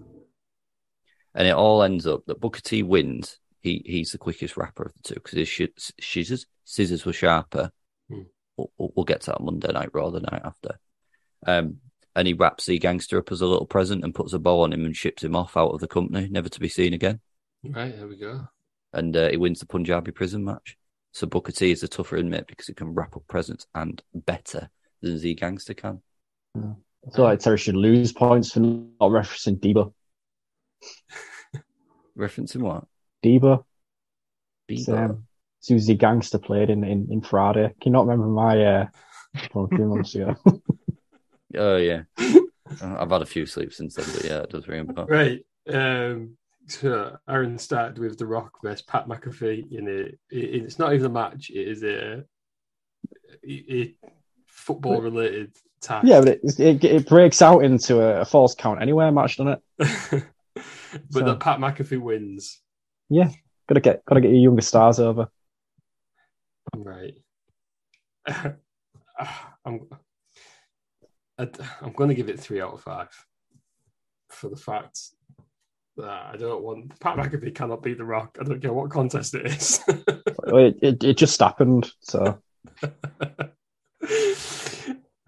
[1.35, 3.39] And it all ends up that Booker T wins.
[3.61, 7.71] He he's the quickest rapper of the two because his sh- scissors scissors were sharper.
[8.09, 8.21] Hmm.
[8.55, 10.79] We'll, we'll, get to that Monday night Raw the night after.
[11.45, 11.77] Um,
[12.15, 14.73] and he wraps the gangster up as a little present and puts a bow on
[14.73, 17.21] him and ships him off out of the company, never to be seen again.
[17.63, 18.47] Right, there we go.
[18.93, 20.77] And uh, he wins the Punjabi prison match.
[21.11, 24.69] So Booker T is a tougher inmate because he can wrap up presents and better
[25.01, 26.01] than Z Gangster can.
[27.11, 29.93] So like Terry should lose points for not referencing Deebo.
[32.17, 32.85] Referencing what?
[33.23, 33.63] Deebo.
[34.69, 35.09] Bieber.
[35.09, 35.23] Um,
[35.61, 37.73] Susie Gangster played in, in, in Friday.
[37.81, 38.87] Can you not remember my uh
[39.51, 40.35] from a few months ago?
[41.57, 42.03] Oh yeah,
[42.79, 45.07] I've had a few sleeps since then, but yeah, it does ring a bell.
[45.07, 45.43] Right.
[45.67, 46.37] Um,
[46.69, 49.91] so Aaron started with The Rock versus Pat McAfee in a.
[50.35, 51.49] It, it's not even a match.
[51.49, 52.23] It is a,
[53.47, 53.95] a
[54.47, 56.03] football related tag.
[56.05, 59.53] yeah, but it, it it breaks out into a, a falls count anywhere match, doesn't
[59.53, 59.61] it?
[60.55, 60.63] but
[61.11, 62.61] So- that Pat McAfee wins.
[63.09, 63.31] Yeah,
[63.67, 65.29] gotta get gotta get your younger stars over.
[66.75, 67.15] Right.
[69.65, 69.87] I'm.
[71.37, 73.07] I'm going to give it three out of five
[74.29, 74.99] for the fact
[76.03, 78.37] I don't want Pat McAfee cannot beat The Rock.
[78.39, 79.79] I don't care what contest it is.
[80.51, 82.41] It, it, it just happened, so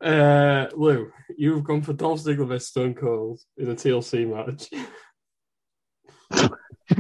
[0.02, 4.70] uh, Lou, you've gone for Dolph Ziggler versus Stone Cold in a TLC match.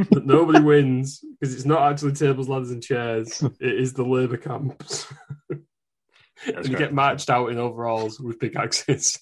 [0.09, 3.41] but nobody wins because it's not actually tables, ladders, and chairs.
[3.59, 5.11] It is the labour camps.
[5.49, 9.17] and you get marched out in overalls with big axes.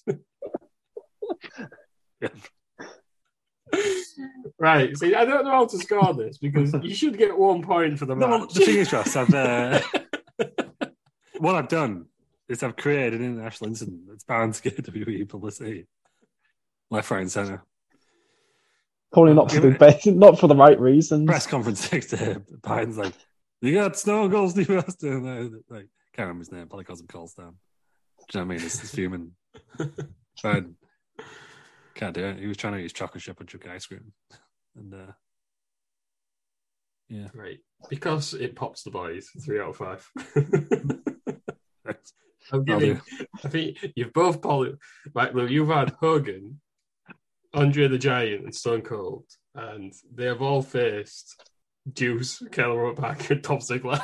[4.58, 4.96] Right.
[4.96, 8.06] See, I don't know how to score this because you should get one point for
[8.06, 9.80] the No, well, the thing is, Ross, I've, uh,
[11.38, 12.06] what I've done
[12.48, 15.86] is I've created an international incident that's bound to get WWE publicity
[16.90, 17.62] left, right, and centre.
[19.12, 21.26] Probably not for the best, not for the right reasons.
[21.26, 23.12] Press conference next to him, Biden's like,
[23.60, 26.68] "You got Snow Cold Steve Austin." And I- Like, can't remember his name.
[26.68, 27.54] Probably calls him Colstown.
[28.30, 28.66] Do you know what I mean?
[28.66, 29.32] It's, it's fuming.
[30.44, 30.74] Biden
[31.94, 32.38] can't do it.
[32.38, 34.12] He was trying to use chocolate chip and chuck ice cream,
[34.76, 35.12] and uh,
[37.10, 37.58] yeah, Right.
[37.88, 39.28] Because it pops the boys.
[39.44, 40.08] Three out of five.
[42.52, 43.00] I'm giving.
[43.44, 44.74] I think you've both probably,
[45.14, 46.60] right, Lou, you've had Hogan,
[47.54, 49.24] Andre the Giant, and Stone Cold,
[49.54, 51.50] and they have all faced
[51.92, 54.00] Deuce, Keller back, and Top Ziggler.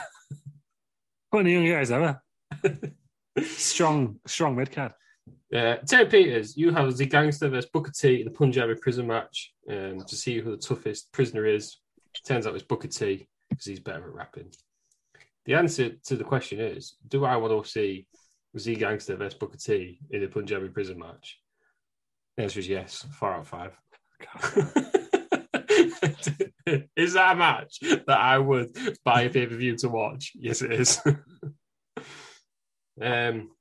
[1.30, 2.22] One of the young guys ever.
[3.42, 4.92] strong, strong mid card.
[5.56, 9.54] Uh, Terry Peters, you have the gangster versus Booker T in the Punjabi prison match
[9.70, 11.78] um, to see who the toughest prisoner is.
[12.26, 14.52] Turns out it's Booker T because he's better at rapping.
[15.46, 18.06] The answer to the question is Do I want to see
[18.58, 21.40] Z Gangster versus Booker T in the Punjabi prison match?
[22.36, 23.72] The answer is yes, four out of five.
[26.96, 28.76] is that a match that I would
[29.06, 30.32] buy a pay per view to watch?
[30.34, 31.00] Yes, it is.
[33.00, 33.52] um,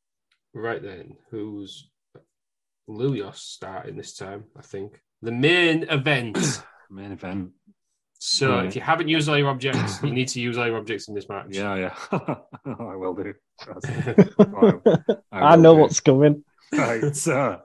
[0.56, 1.88] right then, who's
[2.90, 4.46] Lulios starting this time?
[4.58, 6.38] I think the main event.
[6.92, 7.50] Main event.
[8.20, 8.68] So Right.
[8.68, 11.16] if you haven't used all your objects, you need to use all your objects in
[11.16, 11.48] this match.
[11.50, 11.96] Yeah, yeah.
[12.66, 13.34] I will do.
[15.32, 16.44] I know what's coming.
[16.72, 17.16] right.
[17.16, 17.60] So,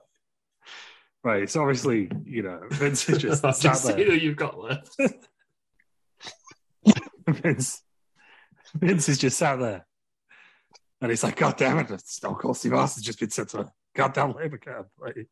[1.23, 1.49] right.
[1.51, 4.15] So obviously, you know, Vince is just I'll sat just see who there.
[4.17, 4.97] you've got left.
[7.29, 7.83] Vince,
[8.75, 9.87] Vince is just sat there,
[11.01, 12.07] and he's like, "God damn it!
[12.07, 15.29] Stone Cold Steve Austin's just been sent to a goddamn labor camp." Like,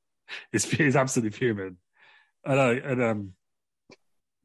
[0.53, 1.77] he's, he's absolutely fuming.
[2.45, 3.33] And I and um,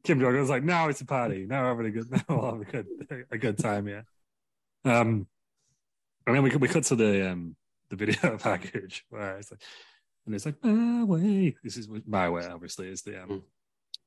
[0.04, 1.46] Kim Jong was like, "Now it's a party.
[1.46, 4.04] Now we're having a good, now we'll have a good, a good time here."
[4.84, 5.26] Um,
[6.26, 7.56] and then we we cut to the um
[7.90, 9.62] the video package where it's like,
[10.26, 13.42] and it's like, "My way." This is my way, obviously, is the um,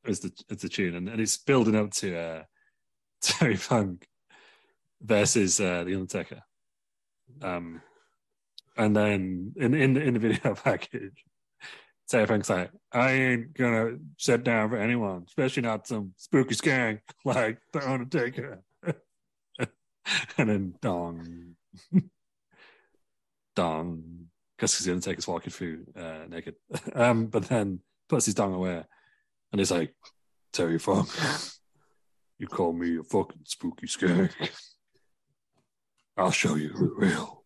[0.05, 2.43] is the is the tune, and, and it's building up to uh,
[3.21, 4.07] Terry Funk
[5.01, 6.43] versus uh, the Undertaker.
[7.41, 7.81] Um,
[8.77, 11.25] and then in in the, in the video package,
[12.09, 17.59] Funk's like, "I ain't gonna sit down for anyone, especially not some spooky skank like
[17.73, 18.63] the Undertaker."
[20.37, 21.55] and then dong,
[23.55, 26.55] dong, because the Undertaker's walking through uh, naked.
[26.93, 28.83] Um, but then puts his dong away,
[29.51, 29.93] and he's like,
[30.53, 31.09] "Terry Funk."
[32.39, 34.31] You call me a fucking spooky skank.
[36.17, 37.43] I'll show you the real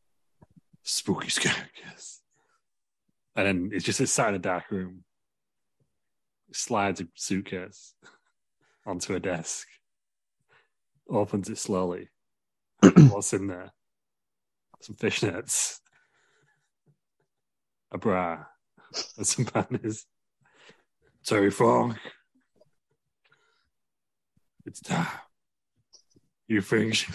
[0.84, 2.22] spooky skank is.
[3.36, 5.04] And then it's just sat in a dark room,
[6.54, 7.94] slides a suitcase
[8.86, 9.68] onto a desk,
[11.10, 12.10] opens it slowly.
[12.82, 13.74] What's in there?
[14.80, 15.80] Some fishnets,
[17.92, 18.46] a bra,
[19.18, 20.06] and some panties.
[21.26, 21.98] Terry Funk.
[24.66, 25.08] It's time.
[26.48, 27.06] You think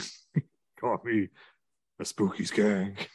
[0.78, 1.28] call me
[1.98, 3.08] a spooky skank?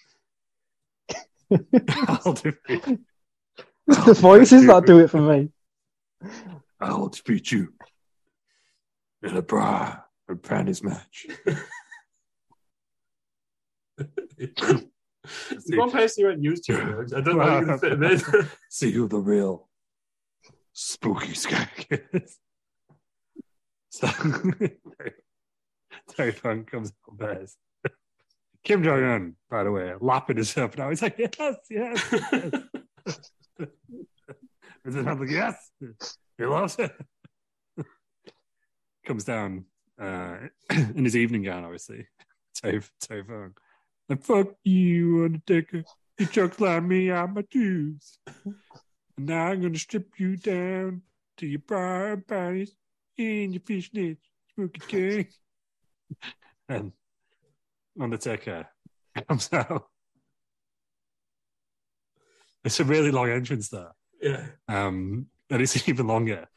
[2.08, 3.00] I'll defeat,
[3.88, 5.50] the voices that do it for me.
[6.80, 7.74] I'll defeat you
[9.24, 11.28] in a bra and panties match.
[13.98, 17.06] There's one person you haven't used to.
[17.16, 18.50] I don't know how you're going to fit him in.
[18.70, 19.70] See who the real
[20.74, 22.38] spooky skank is.
[23.90, 24.08] So
[26.30, 27.58] Funk comes up first.
[28.64, 30.90] Kim Jong Un, by the way, lapping himself now.
[30.90, 31.32] He's like, yes,
[31.70, 32.14] yes.
[32.32, 33.70] yes.
[34.86, 35.72] Is it not like, yes,
[36.38, 36.92] he loves it.
[39.06, 39.66] Comes down
[40.00, 40.38] uh,
[40.70, 42.06] in his evening gown, obviously.
[42.56, 42.82] Terry
[43.24, 43.58] Funk.
[44.10, 45.84] And fuck you, Undertaker.
[46.20, 48.20] You choked like me out my shoes.
[48.46, 51.02] And now I'm going to strip you down
[51.38, 52.76] to your and panties
[53.18, 54.18] and your fishnets,
[54.50, 55.28] spooky king.
[56.70, 56.92] And
[58.00, 58.68] Undertaker
[59.28, 59.88] comes out.
[62.64, 63.92] It's a really long entrance there.
[64.22, 64.46] yeah.
[64.68, 66.48] Um, and it's even longer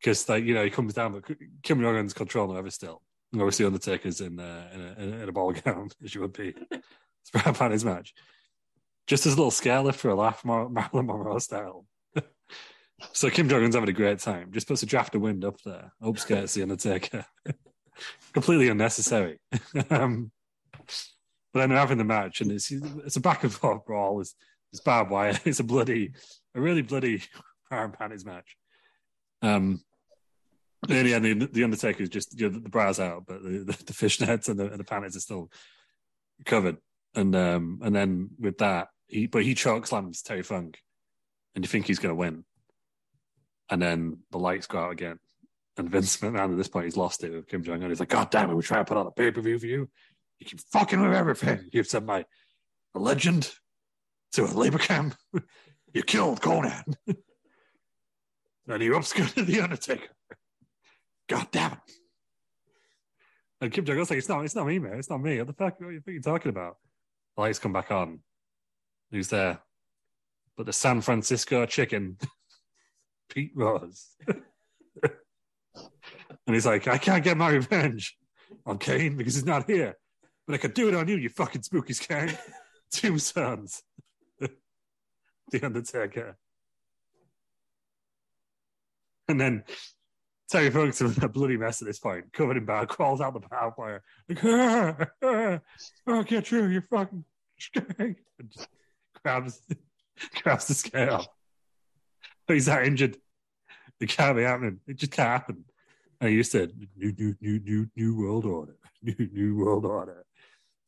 [0.00, 1.24] because, like, you know, he comes down, but
[1.62, 3.02] Kim Jong Un's controlling over still.
[3.32, 6.54] And obviously, Undertaker's in, uh, in, a, in a ball gown, as you would be.
[7.32, 8.14] Bra and Panties match.
[9.06, 11.86] Just as a little scare lift for a laugh, Mar- Marilyn Monroe style.
[13.12, 14.52] so Kim Jong Un's having a great time.
[14.52, 15.92] Just puts a draft of wind up there.
[16.00, 17.24] Hope scares the Undertaker.
[18.32, 19.38] Completely unnecessary.
[19.90, 20.30] um,
[21.52, 24.20] but then they're having the match, and it's it's a back and forth brawl.
[24.20, 24.34] It's,
[24.72, 25.38] it's barbed wire.
[25.44, 26.12] It's a bloody,
[26.54, 27.22] a really bloody
[27.70, 28.56] Bra and Panties match.
[29.42, 29.80] Um,
[30.88, 34.48] yeah, the, the Undertaker's just you know, the bras out, but the, the, the fishnets
[34.48, 35.50] and the, and the panties are still
[36.44, 36.76] covered.
[37.14, 40.78] And um, and then with that, he but he choke slams Terry Funk,
[41.54, 42.44] and you think he's going to win.
[43.70, 45.18] And then the lights go out again,
[45.76, 47.90] and Vince McMahon at this point he's lost it with Kim Jong Un.
[47.90, 49.66] He's like, God damn it, we're trying to put on a pay per view for
[49.66, 49.88] you.
[50.38, 51.68] You keep fucking with everything.
[51.72, 52.24] You've sent my
[52.94, 53.52] a legend
[54.32, 55.14] to a labor camp.
[55.94, 56.94] you killed Konnan.
[58.66, 60.08] and you upskirted the Undertaker.
[61.28, 61.78] God damn it.
[63.60, 64.98] And Kim Jong Un's like, it's not, it's not me, man.
[64.98, 65.38] It's not me.
[65.38, 66.76] What the fuck what are you talking about?
[67.36, 68.20] The lights come back on.
[69.10, 69.60] Who's there?
[70.56, 72.18] But the San Francisco chicken,
[73.28, 74.16] Pete Rose.
[76.46, 78.16] And he's like, I can't get my revenge
[78.64, 79.96] on Kane because he's not here.
[80.46, 82.36] But I could do it on you, you fucking spooky skank.
[82.90, 83.82] Two sons.
[84.40, 86.36] the Undertaker.
[89.28, 89.64] And then
[90.48, 93.74] Terry Funk's a bloody mess at this point, covered in blood, crawls out the power
[93.76, 94.96] wire, like, ah,
[96.06, 97.24] ah, get through, you fucking
[97.60, 98.16] skank.
[98.38, 98.68] And just
[99.20, 99.60] grabs,
[100.42, 101.26] grabs the scale.
[102.46, 103.16] He's that injured.
[103.98, 104.78] It can't be happening.
[104.86, 105.64] It just can't happen.
[106.20, 108.76] And you said, new, new, new, new, new world order.
[109.02, 110.24] New, new world order.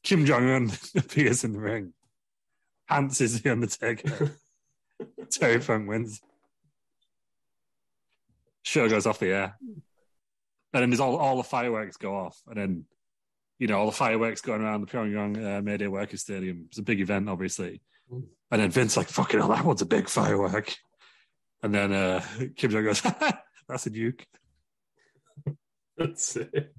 [0.02, 1.92] Kim Jong Un appears in the ring.
[2.88, 4.36] Hans is the Undertaker.
[5.30, 6.20] Terry Funk wins.
[8.62, 9.56] Show goes off the air.
[9.60, 12.40] And then there's all, all the fireworks go off.
[12.48, 12.84] And then,
[13.58, 16.64] you know, all the fireworks going around the Pyongyang uh, Mayday Workers Stadium.
[16.68, 17.82] It's a big event, obviously.
[18.10, 20.74] And then Vince like, fucking hell, that one's a big firework.
[21.62, 22.24] And then uh,
[22.56, 24.24] Kim Jong goes, that's a nuke.
[25.98, 26.70] That's sick.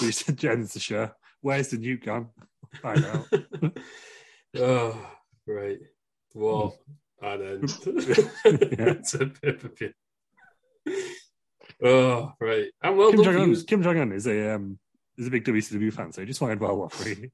[0.00, 1.10] He said, Jen's the show.
[1.42, 2.28] Where's the new gone?
[2.82, 3.26] Find out.
[4.56, 5.10] oh,
[5.46, 5.78] right.
[6.34, 6.78] Well,
[7.20, 7.60] and then
[8.44, 9.92] it's a pay per view.
[11.82, 12.68] Oh, right.
[12.82, 13.64] And well Kim done Jong-un, you.
[13.64, 14.78] Kim Jong Un is a um,
[15.18, 17.30] is a big WCW fan, so he just wanted world war three.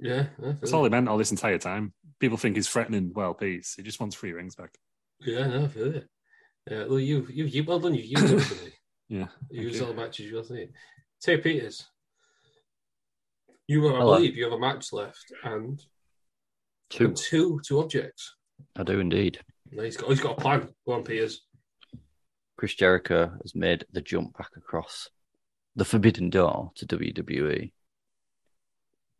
[0.00, 0.88] Yeah, That's all it.
[0.88, 1.92] he meant all this entire time.
[2.18, 3.74] People think he's threatening world peace.
[3.76, 4.70] He just wants three rings back.
[5.20, 6.08] Yeah, no, I feel it.
[6.70, 7.94] Yeah, well, you, you, you, well done.
[7.94, 8.30] You've used.
[8.30, 8.72] You thank
[9.08, 9.82] used you.
[9.82, 10.68] all the matches you'll see.
[11.20, 11.86] Terry Peters,
[13.66, 14.16] you have, I Hello.
[14.16, 15.82] believe, you have a match left and
[16.90, 17.06] Two.
[17.06, 18.34] and two, two objects.
[18.76, 19.40] I do indeed.
[19.72, 20.68] No, he's got, he's got a plan.
[20.86, 21.42] Go on, Peters.
[22.56, 25.10] Chris Jericho has made the jump back across
[25.74, 27.72] the forbidden door to WWE.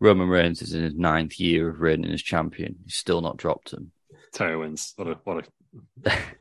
[0.01, 2.76] Roman Reigns is in his ninth year of reigning as champion.
[2.84, 3.93] He's still not dropped him.
[4.32, 4.93] Terry wins.
[4.97, 5.49] What a what a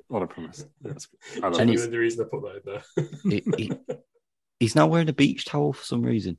[0.08, 0.66] what a promise.
[0.82, 1.44] That's good.
[1.44, 2.82] I love And he's- the reason I put that in
[3.26, 3.42] there.
[3.58, 3.72] He, he,
[4.60, 6.38] he's now wearing a beach towel for some reason.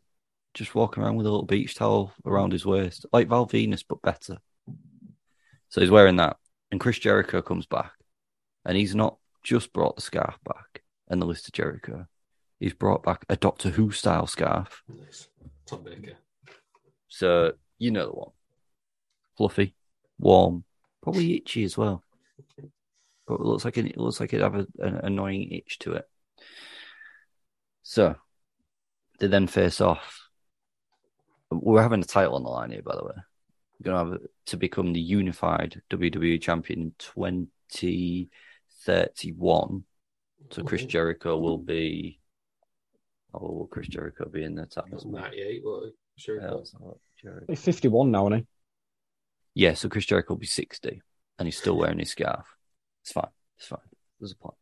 [0.54, 4.00] Just walking around with a little beach towel around his waist, like Val Venis, but
[4.00, 4.38] better.
[5.68, 6.36] So he's wearing that.
[6.70, 7.92] And Chris Jericho comes back.
[8.64, 12.06] And he's not just brought the scarf back and the list of Jericho.
[12.58, 14.82] He's brought back a Doctor Who style scarf.
[14.88, 15.28] nice.
[15.66, 16.14] Tom Baker.
[17.08, 18.30] So you know the one.
[19.36, 19.74] Fluffy,
[20.18, 20.64] warm,
[21.02, 22.02] probably itchy as well.
[23.26, 25.94] But it looks like it, it looks like it have a, an annoying itch to
[25.94, 26.08] it.
[27.82, 28.14] So
[29.18, 30.28] they then face off.
[31.50, 33.14] We're having a title on the line here, by the way.
[33.78, 39.84] We're going to have to become the unified WWE champion in 2031.
[40.50, 40.84] So Chris.
[40.84, 42.20] Jericho will be.
[43.32, 45.10] How old will Chris Jericho be in the That's title?
[45.10, 45.62] 98.
[45.64, 46.40] Well, sure.
[46.40, 47.00] Yeah, let's have a look.
[47.20, 47.46] Jericho.
[47.48, 48.46] He's 51 now, isn't he?
[49.54, 51.02] Yeah, so Chris Jericho will be 60
[51.38, 52.55] and he's still wearing his scarf.
[53.06, 53.28] It's fine.
[53.56, 53.78] It's fine.
[54.18, 54.54] There's a plan.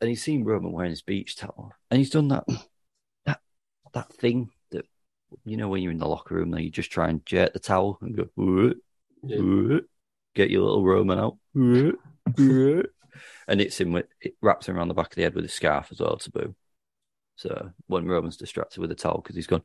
[0.00, 1.72] And he's seen Roman wearing his beach towel.
[1.88, 2.44] And he's done that
[3.26, 3.38] that
[3.92, 4.84] that thing that
[5.44, 7.60] you know when you're in the locker room, then you just try and jerk the
[7.60, 8.72] towel and go, "Whoa,
[9.22, 9.36] Yeah.
[9.38, 9.80] whoa,"
[10.34, 11.36] get your little Roman out.
[13.46, 15.48] And it's him with it wraps him around the back of the head with a
[15.48, 16.56] scarf as well to boo.
[17.36, 19.62] So when Roman's distracted with the towel because he's gone.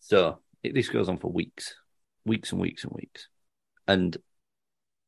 [0.00, 1.76] So it, this goes on for weeks,
[2.24, 3.28] weeks and weeks and weeks.
[3.86, 4.16] And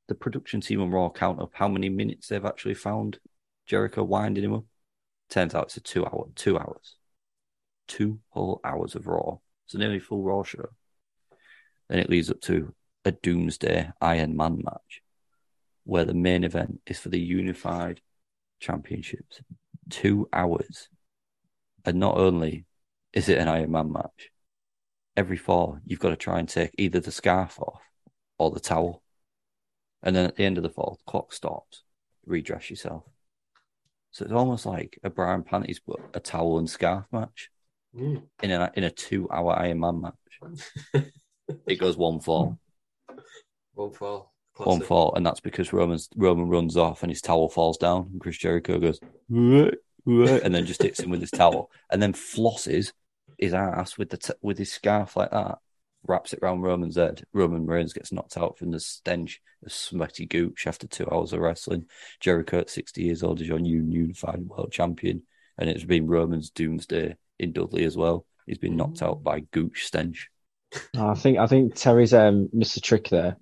[0.09, 3.19] the production team on Raw count up how many minutes they've actually found
[3.67, 4.65] Jericho winding him up.
[5.29, 6.97] Turns out it's a two hour, two hours,
[7.89, 9.39] two whole hours of Raw.
[9.67, 10.69] It's nearly full Raw show.
[11.89, 12.75] Then it leads up to
[13.05, 15.03] a Doomsday Iron Man match,
[15.85, 18.01] where the main event is for the Unified
[18.61, 19.41] Championships.
[19.91, 20.89] Two hours,
[21.85, 22.67] and not only
[23.13, 24.31] is it an Iron Man match?
[25.17, 27.81] Every fall, you've got to try and take either the scarf off
[28.39, 29.03] or the towel.
[30.03, 31.83] And then at the end of the fall, the clock stops,
[32.27, 33.05] redress yourself.
[34.13, 37.51] So it's almost like a bra and panties, but a towel and scarf match
[37.97, 38.25] Mm.
[38.43, 41.05] in a in a two hour Iron Man match.
[41.67, 42.59] it goes one fall,
[43.73, 44.35] One fall.
[44.57, 48.21] one fall, and that's because Roman's Roman runs off and his towel falls down, and
[48.21, 49.71] Chris Jericho goes "Wah,
[50.05, 52.93] wah," and then just hits him with his towel, and then flosses
[53.39, 55.57] his ass with the t- with his scarf like that,
[56.09, 57.25] wraps it around Roman's head.
[57.33, 61.41] Roman Reigns gets knocked out from the stench of sweaty gooch after two hours of
[61.41, 61.87] wrestling.
[62.21, 65.23] Jericho at sixty years old is your new unified world champion,
[65.59, 68.25] and it's been Roman's doomsday in Dudley as well.
[68.47, 70.29] He's been knocked out by gooch stench.
[70.97, 73.37] I think I think Terry's um, missed a trick there.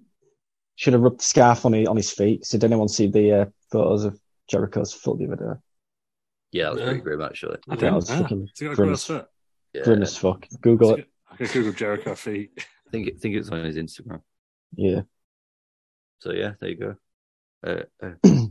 [0.77, 2.45] Should have rubbed the scarf on his, on his feet.
[2.45, 4.19] So did anyone see the uh, photos of
[4.51, 5.61] Jericho's foot the other day?
[6.53, 6.87] Yeah, that was Yeah.
[6.87, 7.57] pretty grim actually.
[7.69, 9.09] I Yeah, think I was ah, fucking it's got a grim as-
[9.73, 10.47] Yeah, Grim as fuck.
[10.61, 11.09] Google it.
[11.35, 12.51] I could Google Jericho feet.
[12.59, 14.23] I think it, think it's on his Instagram.
[14.77, 15.03] Yeah.
[16.21, 16.95] So yeah, there you go.
[17.67, 18.47] Uh, uh,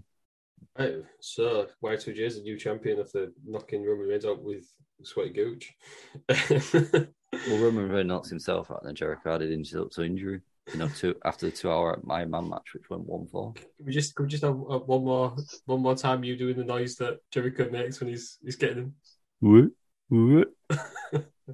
[0.78, 4.66] Right, so Y2J is the new champion after knocking Roman Reigns out with
[5.04, 5.72] sweaty gooch.
[6.30, 10.42] well, Roman Reigns knocks himself out, and then Jericho added insult to injury.
[10.72, 13.54] You know, two after the two-hour Iron Man match, which went one four.
[13.54, 16.58] Can we just can we just have uh, one more one more time you doing
[16.58, 18.96] the noise that Jericho makes when he's he's getting him?
[19.42, 19.66] What?
[20.10, 20.48] What?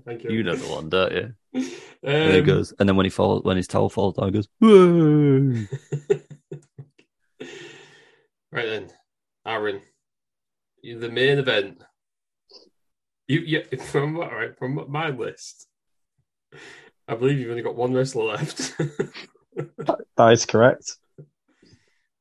[0.06, 0.32] Thank you.
[0.32, 1.34] You know the one, don't you?
[1.56, 1.66] Um,
[2.04, 4.48] And he goes, and then when he falls, when his towel falls down, he goes,
[4.60, 5.66] "Whoa."
[8.52, 8.90] right then,
[9.46, 9.82] Aaron,
[10.82, 11.82] you- the main event.
[13.28, 15.68] You yeah from what right from my list.
[17.08, 18.76] I believe you've only got one wrestler left,
[20.18, 20.98] That is correct.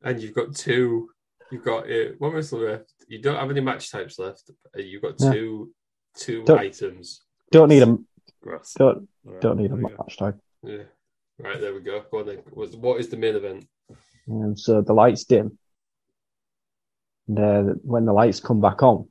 [0.03, 1.09] and you've got two.
[1.51, 2.93] You've got uh, one wrestler left.
[3.07, 4.51] You don't have any match types left.
[4.77, 5.33] Uh, You've got Yeah.
[5.33, 5.73] two
[6.19, 7.23] two Don't- items.
[7.51, 7.97] Don't need a
[8.43, 8.75] Gross.
[8.75, 10.35] don't All right, don't need a there match tag.
[10.63, 10.83] Yeah.
[11.39, 12.03] Right there we go.
[12.11, 12.39] Go on then.
[12.51, 13.67] What what is the main event?
[14.31, 15.59] Um, so the lights dim.
[17.27, 19.09] And uh, when the lights come back on,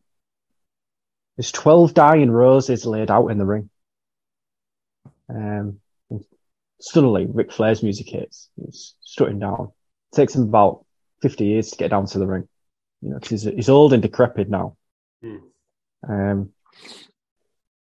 [1.36, 3.70] there's 12 dying roses laid out in the ring.
[5.30, 5.80] Um,
[6.10, 6.24] and
[6.80, 8.50] suddenly, Ric Flair's music hits.
[8.64, 9.72] He's strutting down.
[10.12, 10.86] It takes him about
[11.22, 12.48] 50 years to get down to the ring.
[13.02, 14.78] You know, 'cause he's, he's old and decrepit now.
[15.22, 15.38] Hmm.
[16.08, 16.54] Um,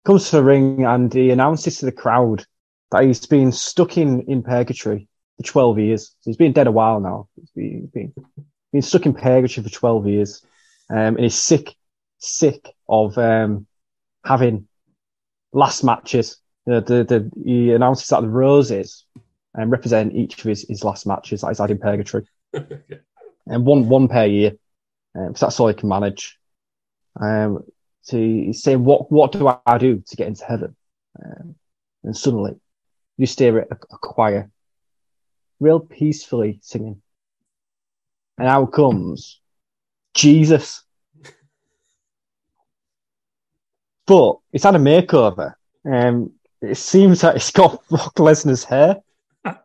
[0.06, 2.46] comes to the ring and he announces to the crowd
[2.92, 6.08] that he's been stuck in, in purgatory for 12 years.
[6.20, 7.28] So he's been dead a while now.
[7.36, 8.14] He's been, been,
[8.72, 10.46] been stuck in purgatory for 12 years.
[10.90, 11.74] Um, and he's sick,
[12.20, 13.66] sick of, um,
[14.26, 14.68] having
[15.54, 16.38] last matches.
[16.66, 19.06] The, the, the, he announces that the roses
[19.58, 22.26] um, represent each of his, his last matches that he's had in purgatory.
[23.46, 24.54] And one, one per year.
[25.16, 26.40] Um, 'cause that's all he can manage.
[27.20, 27.64] Um,
[28.04, 30.76] so say, what, what do I do to get into heaven?
[31.24, 31.56] Um,
[32.04, 32.56] and suddenly
[33.18, 34.52] you stare at a, a choir
[35.60, 37.02] real peacefully singing.
[38.38, 39.40] And out comes
[40.14, 40.84] Jesus.
[44.06, 45.54] But it's had a makeover.
[45.90, 49.02] Um, it seems that it's got Brock Lesnar's hair.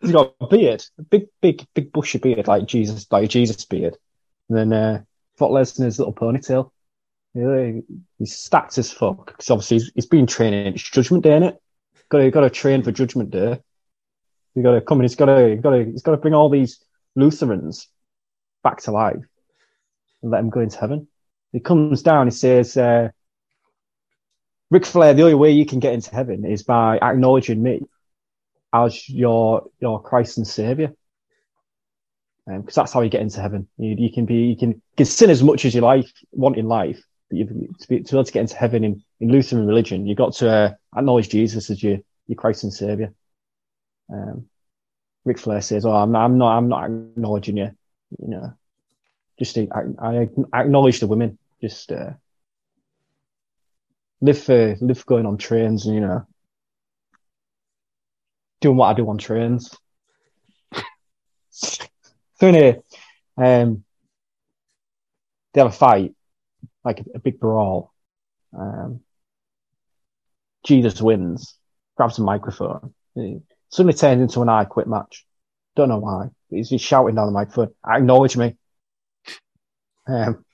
[0.00, 3.96] He's got a beard, a big, big, big bushy beard, like Jesus, like Jesus beard.
[4.48, 5.02] And then uh,
[5.38, 6.70] Brock Lesnar's little ponytail.
[7.34, 7.80] Yeah,
[8.18, 10.74] he's stacked as fuck because obviously he's, he's been training.
[10.74, 11.56] It's Judgment Day, innit?
[12.08, 13.60] Got to, got to train for Judgment Day.
[14.54, 16.48] You got to come and he's got to, got to, he's got to bring all
[16.48, 16.84] these
[17.16, 17.88] Lutherans
[18.62, 19.16] back to life
[20.22, 21.08] and let them go into heaven.
[21.52, 22.26] He comes down.
[22.26, 23.10] He says, uh,
[24.70, 27.82] "Ric Flair, the only way you can get into heaven is by acknowledging me
[28.72, 30.94] as your your Christ and Savior."
[32.46, 33.66] Because that's how you get into heaven.
[33.78, 36.58] You, you can be, you can, you can sin as much as you like, want
[36.58, 39.30] in life, but you, to be, to be able to get into heaven in, in
[39.30, 43.14] Lutheran religion, you've got to uh, acknowledge Jesus as your, your Christ and Savior.
[44.12, 44.46] Um,
[45.24, 47.70] Ric Flair says, "Oh, I'm I'm not, I'm not acknowledging you.
[48.18, 48.52] You know,
[49.38, 49.64] just I,
[49.98, 51.38] I acknowledge the women.
[51.62, 52.10] Just uh,
[54.20, 56.26] live for live going on trains, and you know,
[58.60, 59.74] doing what I do on trains."
[62.40, 62.80] So anyway,
[63.36, 63.84] um,
[65.52, 66.14] they have a fight,
[66.84, 67.92] like a, a big brawl.
[68.56, 69.00] Um,
[70.64, 71.56] Jesus wins,
[71.96, 72.94] grabs a microphone.
[73.68, 75.26] Suddenly turns into an I quit match.
[75.76, 76.28] Don't know why.
[76.50, 78.56] He's, he's shouting down the microphone, acknowledge me.
[80.06, 80.44] Um,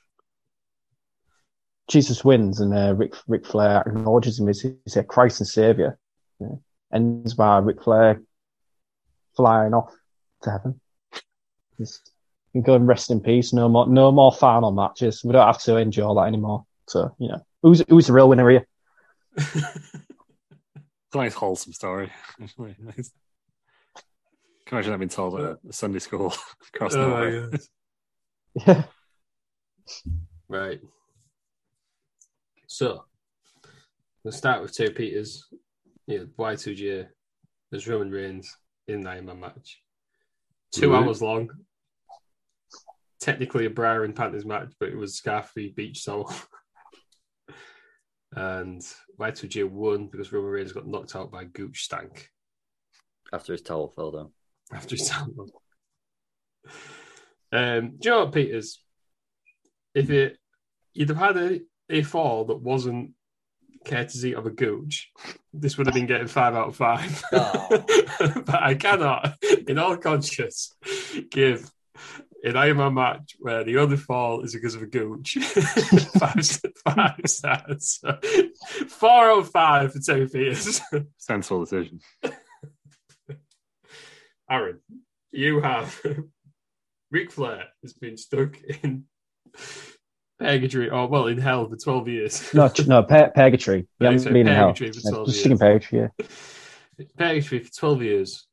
[1.88, 5.98] Jesus wins and uh, Rick, Ric Flair acknowledges him as his uh, Christ and Savior.
[6.38, 6.56] Yeah.
[6.92, 8.22] Ends by Ric Flair
[9.36, 9.92] flying off
[10.42, 10.80] to heaven.
[11.80, 12.12] Just,
[12.52, 13.52] you can go and rest in peace.
[13.52, 15.24] No more, no more final matches.
[15.24, 16.66] We don't have to endure that anymore.
[16.88, 18.66] So, you know, Who's who's the real winner here?
[19.36, 22.10] It's a nice wholesome story.
[22.42, 22.74] actually.
[22.78, 23.10] Nice.
[24.66, 26.32] Can imagine that being told at a Sunday school
[26.74, 27.50] across Oh my Norway.
[27.50, 27.60] God.
[28.66, 28.82] Yeah.
[30.48, 30.80] Right.
[32.66, 33.04] So,
[34.24, 35.46] we'll start with two Peters.
[36.06, 37.06] Yeah, Y2J.
[37.70, 38.56] There's Roman Reigns
[38.88, 39.82] in the Iron Man match.
[40.72, 41.04] 2 Mhm.
[41.04, 41.50] hours long.
[43.20, 46.32] Technically a bra and panties match, but it was Scarf v Beach Soul.
[48.34, 48.80] and
[49.18, 52.28] Y2J won because Roman Reigns got knocked out by Gooch Stank
[53.32, 54.30] After his towel fell down.
[54.72, 55.34] after his time.
[57.52, 58.82] Um, do you know what, Peters?
[59.94, 60.38] If it
[60.94, 63.12] you'd have had a, a fall that wasn't
[63.84, 65.10] courtesy of a gooch,
[65.52, 67.22] this would have been getting five out of five.
[67.32, 69.34] but I cannot,
[69.66, 70.74] in all conscience,
[71.30, 71.68] give
[72.44, 75.34] an Iron Man match where the only fall is because of a gooch.
[76.18, 77.98] five, five stars.
[78.00, 78.18] So,
[78.88, 80.80] four out of five for Terry Peters.
[81.18, 82.00] Sensible decision.
[84.50, 84.80] Aaron,
[85.30, 86.00] you have
[87.10, 89.04] Ric Flair has been stuck in
[90.38, 92.54] purgatory, or well, in hell for 12 years.
[92.54, 93.86] No, ch- no, pur- purgatory.
[93.98, 94.74] He Right, hasn't been in hell.
[94.74, 95.58] for 12 Just years.
[95.58, 96.26] purgatory, yeah.
[97.16, 98.46] Purgatory for 12 years,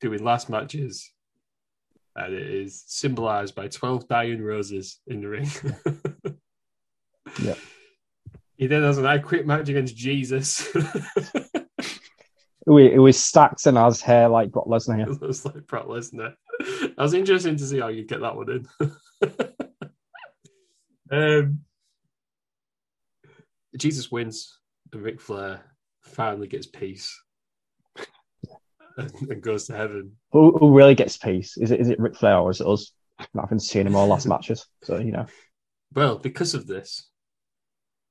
[0.00, 1.12] doing last matches.
[2.16, 5.50] And it is symbolized by 12 dying roses in the ring.
[7.42, 7.54] Yeah.
[8.56, 10.68] He then has an I quit match against Jesus.
[12.66, 15.00] It was, was stacked and has hair like Brock Lesnar.
[15.08, 16.34] It looks like Brock Lesnar.
[16.60, 18.68] That was interesting to see how you get that one in.
[21.10, 21.60] um,
[23.78, 24.58] Jesus wins,
[24.92, 25.62] and Ric Flair
[26.02, 27.18] finally gets peace
[29.28, 30.12] and, goes to heaven.
[30.32, 31.56] Who, who really gets peace?
[31.56, 32.92] Is it is it Ric Flair or is it us?
[33.18, 35.26] I haven't seen him all last matches, so you know.
[35.94, 37.08] Well, because of this,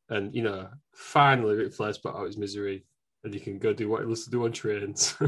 [0.10, 2.86] and you know, finally Ric Flair's put out his misery,
[3.24, 5.16] and he can go do what he wants to do on trains.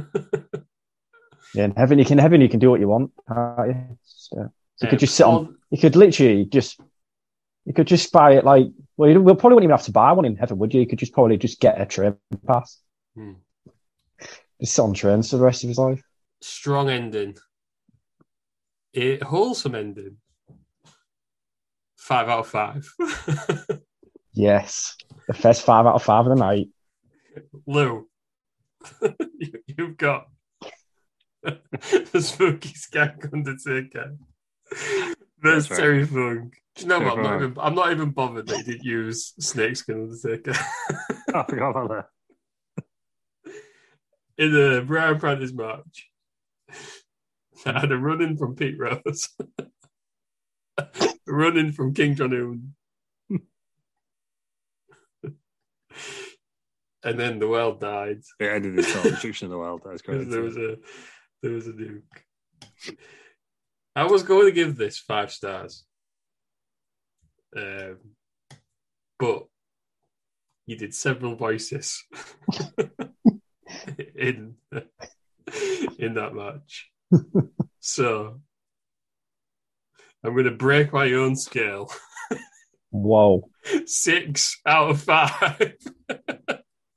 [1.53, 3.11] Yeah, in heaven you can in heaven you can do what you want.
[3.27, 3.97] can't you?
[4.05, 5.33] So, you Um, could just sit on.
[5.33, 6.79] all- You could literally just.
[7.65, 8.67] You could just buy it like.
[8.95, 10.79] Well, you we'll probably wouldn't even have to buy one in heaven, would you?
[10.81, 12.15] You could just probably just get a train
[12.47, 12.79] pass.
[13.15, 13.33] Hmm.
[14.61, 16.01] Just sit on trains for the rest of his life.
[16.41, 17.35] strong ending,
[18.95, 20.17] a wholesome ending.
[21.97, 22.87] Five out of five.
[24.33, 24.95] Yes,
[25.27, 26.69] the first five out of five of the night.
[27.67, 28.07] Lou,
[29.37, 30.27] you- you've got
[31.43, 34.15] the spooky skank Undertaker.
[35.43, 35.77] There's That's right.
[35.79, 36.53] Terry Funk.
[36.75, 37.17] Do you know what?
[37.17, 40.53] I'm not, even, I'm not even bothered that he didn't use Snakeskin Undertaker.
[41.35, 42.05] I forgot about that.
[44.41, 46.09] In the Brown Prentice match,
[47.63, 49.29] I had a run in from Pete Rose,
[50.79, 50.87] a
[51.27, 52.73] run in from Kim Jong
[53.29, 53.39] Un.
[57.03, 58.21] and then the world died.
[58.39, 59.83] It ended in destruction of the world.
[59.85, 60.31] That's because great.
[60.31, 60.77] there was a
[61.43, 62.01] there was a nuke.
[63.95, 65.85] I was going to give this five stars,
[67.55, 67.99] um,
[69.19, 69.43] but
[70.65, 72.03] you did several voices
[74.21, 74.55] in
[75.99, 76.91] in that match,
[77.79, 78.39] so
[80.23, 81.91] I'm going to break my own scale.
[82.91, 83.49] Whoa.
[83.85, 85.75] Six out of five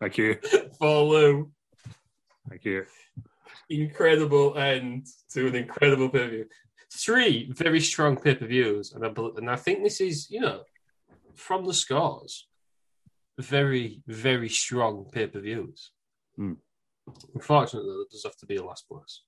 [0.00, 0.38] Thank you.
[0.78, 1.50] for Lou.
[2.48, 2.84] Thank you.
[3.70, 6.46] incredible end to an incredible pay per view.
[6.92, 10.40] Three very strong pay per views, and I bel- and I think this is you
[10.40, 10.62] know
[11.34, 12.46] from the scores,
[13.38, 15.90] very very strong pay per views.
[16.36, 16.54] Hmm.
[17.34, 19.22] Unfortunately, there does have to be a last place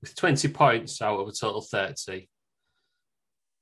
[0.00, 2.28] with twenty points out of a total thirty.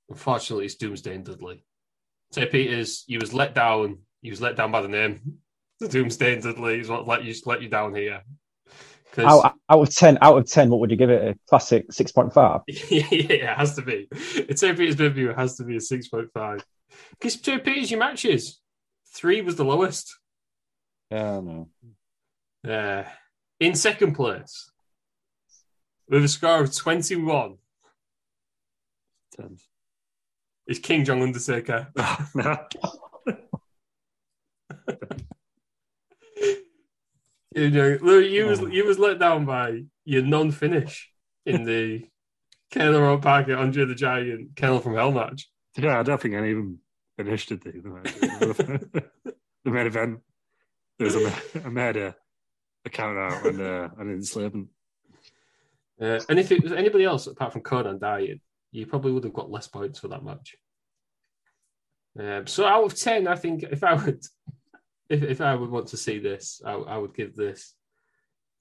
[0.09, 1.65] Unfortunately, it's Doomsday and Dudley.
[2.33, 3.99] Say Peters, he was let down.
[4.23, 5.21] He was let down by the name.
[5.81, 8.25] The Doomsday and Dudley is what let you let you down here.
[9.17, 11.23] Out, out of ten, out of ten, what would you give it?
[11.23, 12.63] A classic six point five.
[12.67, 14.09] yeah, it has to be.
[14.11, 14.77] It's St.
[14.77, 15.31] Peter's review.
[15.31, 16.67] It has to be a six point five.
[17.11, 17.63] Because St.
[17.63, 18.61] Peter's your matches,
[19.15, 20.19] three was the lowest.
[21.13, 21.69] Yeah, no.
[22.67, 23.05] Uh,
[23.61, 24.71] in second place,
[26.09, 27.59] with a score of twenty one,
[29.37, 29.59] Ten.
[30.67, 31.89] is Kim Jong Undertaker.
[32.35, 32.59] no.
[37.55, 41.11] You know, Lou, you was you was let down by your non finish
[41.45, 42.07] in the
[42.73, 45.49] Colonel Robert Parker Andre the Giant Kennel from Hell match.
[45.77, 46.79] Yeah, I don't think any of them
[47.17, 47.65] finished it.
[47.65, 49.11] The,
[49.65, 50.21] the main event.
[50.99, 51.17] There was
[51.55, 52.15] a made
[52.85, 54.55] a, a count out and uh, I didn't sleep.
[54.55, 54.69] And
[56.01, 58.41] Uh, and if it was anybody else apart from Konnan dying,
[58.71, 60.57] you probably would have got less points for that match.
[62.19, 64.25] Um, so out of ten, I think if I would,
[65.09, 67.75] if if I would want to see this, I, I would give this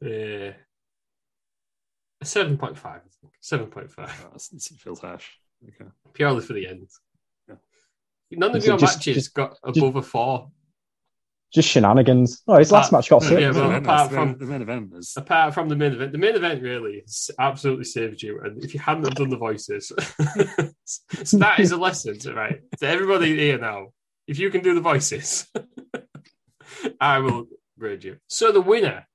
[0.03, 0.53] uh,
[2.21, 3.01] a seven point five.
[3.41, 5.27] Seven point five, Oh, it's- it's- it feels harsh.
[5.67, 5.89] Okay.
[6.13, 6.87] purely for the end.
[7.49, 7.55] Yeah.
[8.31, 10.51] None of So your just- matches just- got above a four.
[11.53, 12.43] Just shenanigans.
[12.47, 14.61] Oh, his last Uh, match got yeah, well, the, main event, apart from- the main
[14.61, 18.41] event is Apart from the main event, the main event really has absolutely saved you.
[18.41, 19.87] And if you hadn't have done the voices,
[21.23, 22.59] so that is a lesson, to, right?
[22.79, 23.87] To everybody here now,
[24.27, 25.47] if you can do the voices,
[27.01, 27.47] I will
[27.79, 28.17] grade you.
[28.27, 29.07] So the winner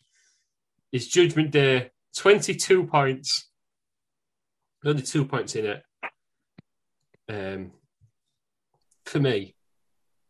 [0.91, 3.51] is Judgment Day, twenty-two points.
[4.85, 5.83] Only two points in it.
[7.29, 7.73] Um,
[9.05, 9.55] for me,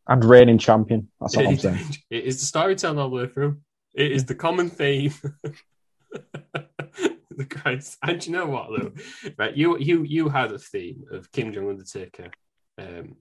[0.09, 1.09] And reigning champion.
[1.21, 1.79] That's all I'm saying.
[2.11, 3.59] it is the storytelling all the way through.
[3.95, 5.13] It is the common theme.
[6.53, 7.99] the Christ.
[8.03, 8.93] And you know what, though?
[9.39, 12.31] Right, you you you had a theme of Kim Jong Undertaker.
[12.79, 13.17] Um,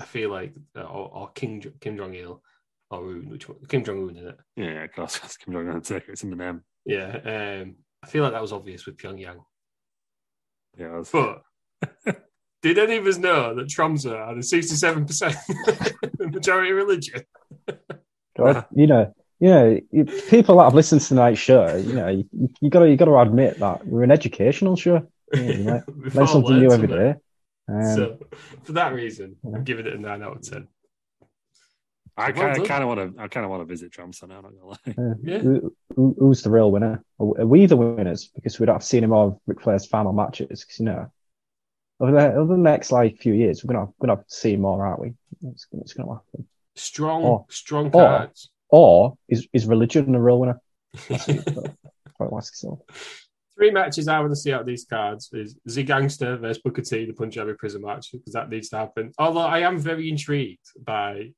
[0.00, 2.42] I feel like, uh, or, or King Kim Jong Il,
[2.90, 3.58] or Un, which one?
[3.68, 4.36] Kim Jong Un in it.
[4.56, 5.20] yeah, yeah, of course.
[5.24, 6.12] It's Kim Jong Un Taker.
[6.12, 6.62] It's in the name.
[6.84, 9.38] Yeah, um, I feel like that was obvious with Pyongyang.
[10.76, 11.42] Yeah, was- But
[12.66, 15.36] did any of us know that Tromsø had a sixty-seven percent
[16.18, 17.20] majority religion?
[18.38, 19.66] God, you know, you know,
[20.30, 22.24] people that have listened to tonight's show, you know, you,
[22.62, 25.06] you gotta you gotta admit that we're an educational show.
[25.32, 25.82] Yeah, you know,
[26.14, 27.14] learn something new every day.
[27.68, 27.90] something.
[27.90, 28.18] Um, so
[28.64, 29.56] for that reason, Yeah.
[29.56, 30.68] I'm giving it a nine out of ten.
[32.16, 33.22] I kind of kind of want to.
[33.22, 34.40] I kind of want to visit Tromsø now.
[34.40, 34.94] Not gonna lie.
[35.10, 35.38] uh, Yeah.
[35.38, 36.94] who, who- who's the real winner?
[37.20, 38.30] Are are we the winners?
[38.34, 40.60] Because we don't have seen him all of Ric Flair's final matches.
[40.64, 41.02] Because you know,
[42.00, 45.00] over the over the next like few years, we're gonna have, gonna see more, aren't
[45.00, 45.12] we?
[45.50, 46.46] It's, it's gonna happen.
[46.76, 48.50] Strong, Or- strong cards.
[48.68, 50.60] Or is is religion the real winner?
[51.08, 51.56] That's what- that's
[52.16, 52.80] what I'll ask yourself.
[53.56, 56.82] Three matches I want to see out of these cards is Z Gangster versus Booker
[56.82, 59.12] T, the Punjabi prison match, because that needs to happen.
[59.16, 61.32] Although I am very intrigued by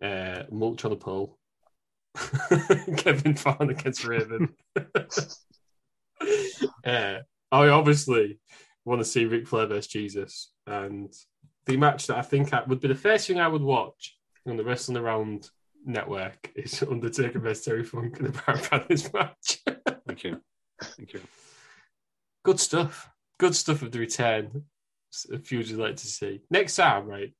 [0.00, 1.36] uh, Mulch on the Pull.
[2.96, 4.54] Kevin Thorn against Raven.
[6.86, 7.18] uh,
[7.50, 8.38] I obviously
[8.84, 10.52] want to see Ric Flair versus Jesus.
[10.66, 11.12] And
[11.66, 14.56] the match that I think I, would be the first thing I would watch on
[14.56, 15.48] the Wrestling Around
[15.84, 19.60] network is Undertaker versus Terry Funk in a Power Brothers match.
[20.06, 20.40] Thank you.
[20.82, 21.20] Thank you.
[22.44, 23.08] good stuff.
[23.38, 24.64] Good stuff of the return.
[25.32, 27.32] A few would like to see next time, right?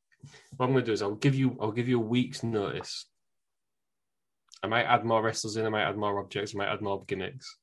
[0.56, 3.06] What I'm going to do is I'll give you I'll give you a week's notice.
[4.62, 5.66] I might add more wrestlers in.
[5.66, 6.55] I might add more objects.
[6.55, 7.56] I might add more gimmicks.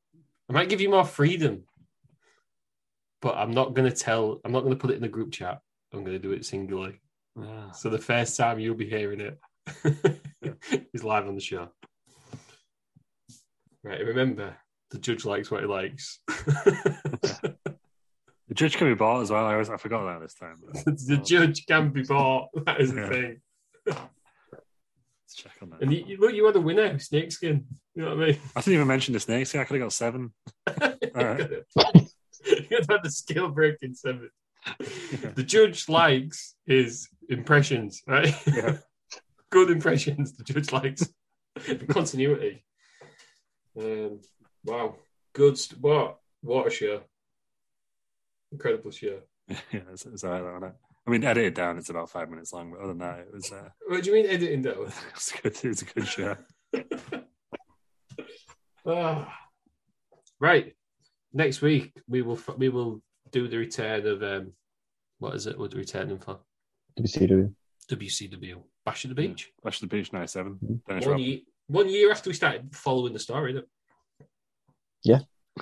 [0.49, 1.63] I might give you more freedom.
[3.21, 4.39] But I'm not going to tell.
[4.45, 5.59] I'm not going to put it in the group chat.
[5.93, 7.01] I'm going to do it singularly.
[7.39, 9.39] Ah, So the first time you'll be hearing it
[10.93, 11.69] is live on the show.
[13.83, 14.05] Right.
[14.05, 14.55] Remember,
[14.91, 16.19] the judge likes what he likes.
[16.27, 17.55] the
[18.53, 19.45] judge can be bought as well.
[19.45, 20.55] I always I forgot that this time.
[20.85, 22.49] the judge can be bought.
[22.65, 23.09] That is the Yeah.
[23.09, 23.41] thing.
[23.85, 25.81] Let's check on that.
[25.81, 27.65] And you, you- look, you had a winner, Snakeskin.
[27.95, 28.39] You know what I mean?
[28.55, 29.53] I didn't even mention the snakes.
[29.53, 30.33] Yeah, I could have got seven.
[31.15, 31.51] Alright.
[32.69, 34.29] you had the skill breaking seven.
[35.35, 38.33] The judge likes his impressions, right?
[38.47, 38.77] Yeah.
[39.51, 40.33] Good impressions.
[40.33, 41.07] The judge likes
[41.89, 42.63] continuity.
[43.77, 44.19] Um,
[44.63, 44.95] wow,
[45.33, 45.57] good.
[45.57, 46.19] St- what?
[46.41, 47.01] What a show!
[48.51, 49.19] Incredible show.
[49.49, 50.71] yeah, it's, it's all right.
[51.07, 53.51] I mean, edited down, it's about five minutes long, but other than that, it was,
[53.51, 54.83] uh, What do you mean editing though?
[54.83, 55.57] it was good.
[55.63, 56.35] It was a good show.
[58.85, 59.33] Ah.
[60.39, 60.73] right.
[61.33, 63.01] Next week we will we will
[63.31, 64.53] do the return of um
[65.19, 65.57] what is it?
[65.57, 66.39] We're returning for
[66.99, 67.53] WCW.
[67.89, 69.51] WCW Bash at the Beach.
[69.63, 70.81] Bash the Beach 97.
[70.87, 73.51] Dennis One year, one year after we started following the story.
[73.51, 73.67] isn't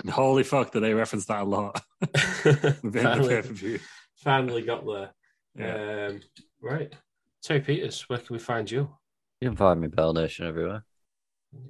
[0.09, 2.09] Holy fuck, did they reference that a lot it?
[2.43, 3.79] within the finally, pay per view?
[4.15, 5.11] finally got there.
[5.57, 6.09] Yeah.
[6.11, 6.19] Um,
[6.61, 6.93] right.
[7.41, 8.95] Terry Peters, where can we find you?
[9.41, 10.83] You can find me Bell Nation everywhere.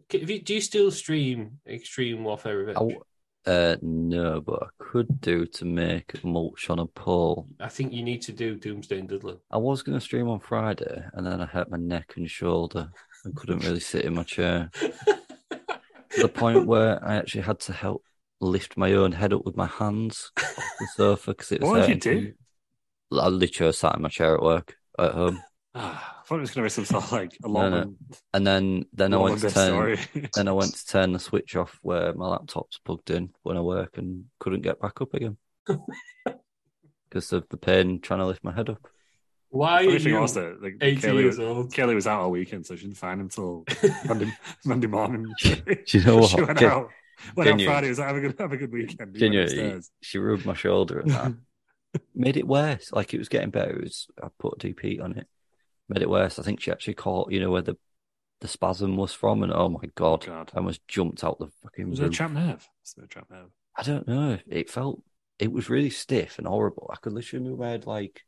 [0.09, 2.75] Can- you- Do you still stream Extreme Warfare Revenge?
[2.75, 2.99] I w-
[3.47, 7.47] uh, no, but I could do to make mulch on a pole.
[7.59, 9.37] I think you need to do Doomsday and Dudley.
[9.49, 12.89] I was going to stream on Friday, and then I hurt my neck and shoulder
[13.25, 14.69] and couldn't really sit in my chair.
[14.79, 18.03] To the point where I actually had to help
[18.41, 21.87] lift my own head up with my hands off the sofa because it was What
[21.87, 22.33] did you hurting
[23.11, 25.41] too- I literally sat in my chair at work at home,
[25.73, 27.71] Ah, I thought it was going to be some sort of like a No, long,
[27.71, 27.95] no.
[28.33, 29.97] and then then I went to turn
[30.35, 33.61] then I went to turn the switch off where my laptop's plugged in when I
[33.61, 35.37] work and couldn't get back up again
[37.09, 38.85] because of the pain trying to lift my head up.
[39.49, 41.73] Why are you was that like, 80 Kaylee, years old?
[41.73, 43.63] Kaylee was out all weekend, so she didn't find him till
[44.05, 44.33] Monday,
[44.65, 45.33] Monday morning.
[45.41, 45.55] Do
[45.87, 46.29] you know what?
[46.29, 46.89] she went Gen- out.
[47.35, 47.89] Went out Friday.
[47.89, 49.15] Was like, have a good, have a good weekend.
[49.15, 51.33] He went she rubbed my shoulder and that
[52.13, 52.91] made it worse.
[52.91, 53.71] Like it was getting better.
[53.71, 55.27] It was I put deep heat on it.
[55.89, 56.39] Made it worse.
[56.39, 57.77] I think she actually caught, you know, where the
[58.39, 60.51] the spasm was from, and oh my god, God.
[60.53, 62.15] I almost jumped out the fucking Was it a roof.
[62.15, 62.69] trap nerve?
[62.83, 63.49] Was it a trap nerve?
[63.75, 64.37] I don't know.
[64.47, 65.01] It felt
[65.39, 66.89] it was really stiff and horrible.
[66.91, 68.21] I could literally move my head like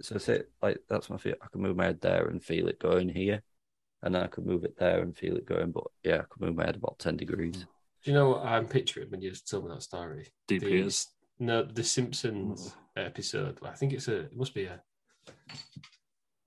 [0.00, 0.18] so.
[0.18, 1.36] Say like that's my feet.
[1.42, 3.42] I could move my head there and feel it going here,
[4.02, 5.70] and then I could move it there and feel it going.
[5.72, 7.66] But yeah, I could move my head about ten degrees.
[8.04, 10.28] Do you know what I'm picturing when you told me that story?
[10.46, 11.08] Deep The- ears.
[11.40, 13.06] No, the Simpsons mm.
[13.06, 13.58] episode.
[13.62, 14.22] I think it's a.
[14.22, 14.80] It must be a.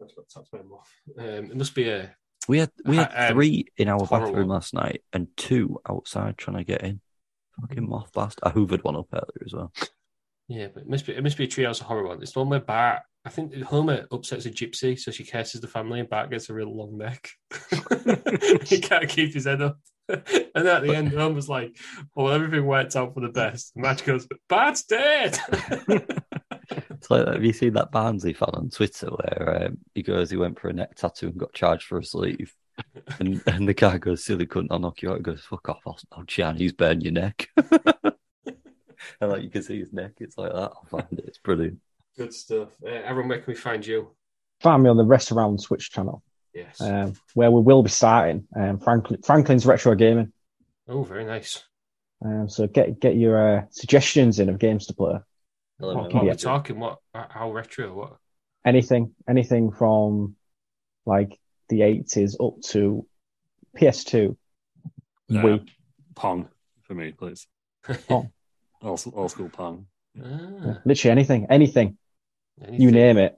[0.02, 0.92] That's them off.
[1.18, 2.16] Um, it must be a.
[2.48, 4.28] We had we had Um, three in our horrible.
[4.32, 7.02] bathroom last night and two outside trying to get in.
[7.62, 8.44] Fucking moth bastard.
[8.44, 9.72] I hoovered one up earlier as well.
[10.48, 11.14] Yeah, but it must be.
[11.14, 12.22] It must be a Treehouse of Horror one.
[12.22, 13.02] It's the one where Bart.
[13.24, 16.54] I think Homer upsets a gypsy, so she curses the family, and Bart gets a
[16.56, 17.30] real long neck.
[18.66, 19.78] he can't keep his head up.
[20.54, 21.78] And at the end, Homer's like,
[22.16, 25.38] "Well, everything worked out for the best." The match goes, "Bart's dead."
[27.02, 30.38] It's like, have you seen that Barnsley fan on Twitter where um, he goes, he
[30.38, 32.54] went for a neck tattoo and got charged for a sleeve?
[33.18, 35.18] And and the guy goes, silly cunt, I'll knock you out.
[35.18, 37.50] He goes, fuck off, I'll, I'll Chinese burn your neck.
[37.58, 40.74] and like you can see his neck, it's like that.
[40.80, 41.80] I find it, it's brilliant.
[42.16, 42.70] Good stuff.
[42.86, 44.12] Uh, Aaron, where can we find you?
[44.60, 46.22] Find me on the Rest Around Twitch channel,
[46.54, 46.80] Yes.
[46.82, 50.32] um, where we will be starting um, Franklin, Franklin's Retro Gaming.
[50.88, 51.64] oh, very nice.
[52.24, 55.18] Um, so get get your uh, suggestions in of games to play.
[55.82, 56.14] Hello, mate.
[56.14, 56.80] What are we talking?
[56.80, 57.00] What?
[57.14, 57.92] How retro?
[57.94, 58.18] What?
[58.64, 60.36] Anything, anything from
[61.08, 61.40] like
[61.70, 63.08] the eighties up to
[63.76, 64.36] PS2.
[65.28, 65.42] Yeah.
[65.42, 65.68] Wii.
[66.14, 66.50] Pong
[66.84, 67.48] for me, please.
[68.08, 68.32] Pong.
[68.84, 69.86] Old, old school Pong.
[70.24, 71.98] Ah, Literally anything, anything.
[72.60, 72.82] anything.
[72.82, 73.38] You name it.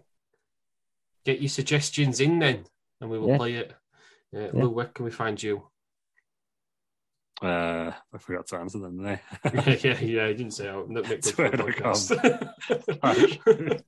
[1.26, 2.64] Get your suggestions in then,
[3.02, 3.38] and we will Yeah.
[3.38, 3.74] play it.
[4.34, 4.50] Uh, Yeah.
[4.54, 5.68] Lou, where can we find you?
[7.44, 9.22] Uh, I forgot to answer them, didn't I?
[9.54, 10.26] yeah, yeah, yeah.
[10.26, 10.88] I didn't say out.
[10.92, 11.94] Good for the Twitter.com.
[13.04, 13.84] podcast.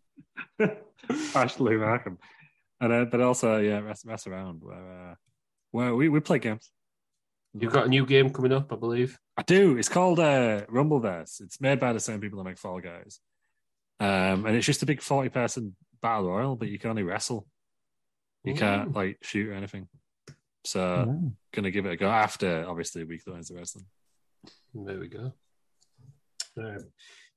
[1.36, 2.18] Ashley Markham.
[2.82, 5.16] And uh, but also yeah, rest, rest around where uh,
[5.72, 6.72] where we, we play games.
[7.58, 9.18] You've got a new game coming up, I believe.
[9.38, 9.78] I do.
[9.78, 11.40] It's called uh, Rumbleverse.
[11.42, 13.22] It's made by the same people that make Fall Guys.
[14.02, 17.48] Um, and it's just a big forty person battle royal, but you can only wrestle.
[18.44, 19.88] You can't like shoot or anything.
[20.66, 21.32] So Oh.
[21.54, 23.86] gonna give it a go after obviously week the Wednesday wrestling.
[24.74, 25.34] There we go.
[26.58, 26.78] Um,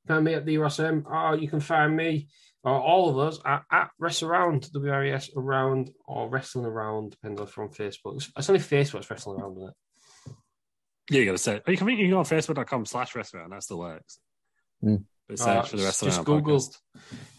[0.06, 1.04] find me at the RSM.
[1.10, 2.28] Oh, you can find me
[2.64, 7.46] or all of us at, at Rest Around, WRES Around or Wrestling Around, depends on
[7.46, 8.16] from you're on Facebook.
[8.16, 9.74] It's, it's only Facebook's Wrestling Around, isn't it?
[11.10, 13.62] Yeah, you gotta say oh, you can you can go on facebook.com slash restaurant, that
[13.62, 14.18] still works.
[14.84, 15.04] Mm.
[15.28, 16.14] But Uh, for the just- restaurant.
[16.14, 16.78] just Google podcast.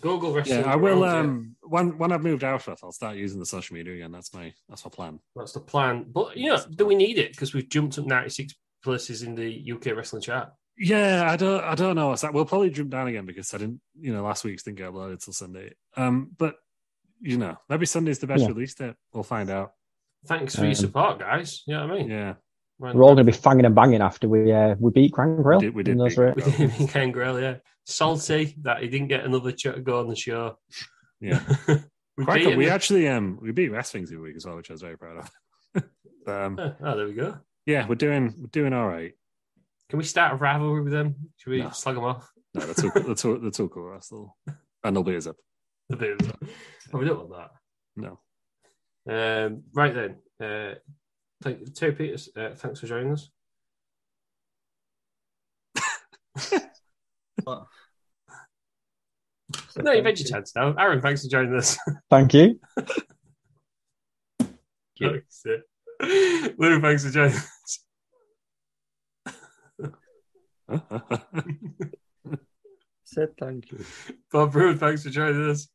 [0.01, 1.03] Google Wrestling Yeah, I will.
[1.03, 1.19] Around, yeah.
[1.21, 4.11] Um, when when I've moved out of it, I'll start using the social media again.
[4.11, 5.19] That's my that's my plan.
[5.35, 6.05] That's the plan.
[6.11, 7.31] But, you know, do we need it?
[7.31, 8.53] Because we've jumped up 96
[8.83, 10.51] places in the UK wrestling chart.
[10.77, 12.09] Yeah, I don't I don't know.
[12.09, 12.33] what's that.
[12.33, 15.23] We'll probably jump down again because I didn't, you know, last week's didn't get uploaded
[15.23, 15.73] till Sunday.
[15.97, 16.55] Um, but
[17.21, 18.47] you know, maybe Sunday's the best Yeah.
[18.49, 18.95] release date.
[19.11, 19.73] We'll find out.
[20.25, 21.63] Thanks for your Um, support, guys.
[21.67, 22.09] You know what I mean?
[22.09, 22.35] Yeah,
[22.81, 22.95] Right.
[22.95, 25.57] We're all going to be fanging and banging after we uh, we beat Crank We
[25.59, 27.55] did- we did in those beat ra- We did meet Ken Grill, yeah.
[27.85, 30.57] Salty that he didn't get another ch- go on the show.
[31.19, 31.41] yeah.
[32.17, 32.55] we Quite beat cool.
[32.55, 34.97] We actually um we beat Wrestling's the other week as well, which I was very
[34.97, 35.83] proud of.
[36.25, 37.37] But, um, Oh, there we go.
[37.65, 39.13] yeah, we're doing we're doing all right.
[39.89, 41.15] Can we start a rivalry with them?
[41.37, 41.71] Should we No.
[41.71, 42.29] slag them off?
[42.53, 43.89] No, that's all that's all that's all cool.
[43.89, 44.37] Wrestle
[44.83, 45.35] and they'll be us up.
[45.91, 46.49] A bit of that.
[46.93, 47.51] Oh, we don't want that.
[47.97, 48.19] No.
[49.09, 50.15] Um, right then.
[50.41, 50.75] Uh,
[51.41, 53.29] thank, Terry Peters, uh, thanks for joining us.
[59.77, 60.73] No, you've had your chance now.
[60.77, 61.77] Aaron, thanks for joining us.
[62.09, 62.59] Thank you.
[64.99, 65.13] Yeah.
[65.13, 65.45] That's.
[66.57, 67.79] Lou, thanks for joining us.
[73.05, 73.83] Said thank you.
[74.31, 75.67] Bob Brood, thanks for joining us.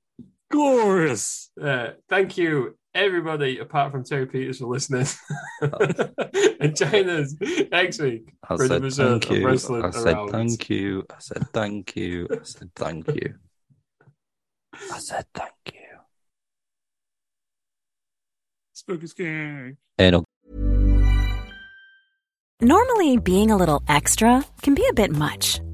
[0.50, 1.50] glorious.
[1.60, 5.06] Uh, thank you, everybody, apart from Terry Peters, for listening.
[6.60, 7.34] and join us
[7.70, 9.46] next week I for said an episode thank of you.
[9.46, 10.28] Wrestling I said Around.
[10.30, 11.04] thank you.
[11.10, 12.28] I said thank you.
[12.30, 13.34] I said thank you.
[14.92, 15.80] I said thank you.
[18.72, 19.76] Spooky scary.
[19.98, 20.24] And
[22.60, 25.60] Normally, being a little extra can be a bit much,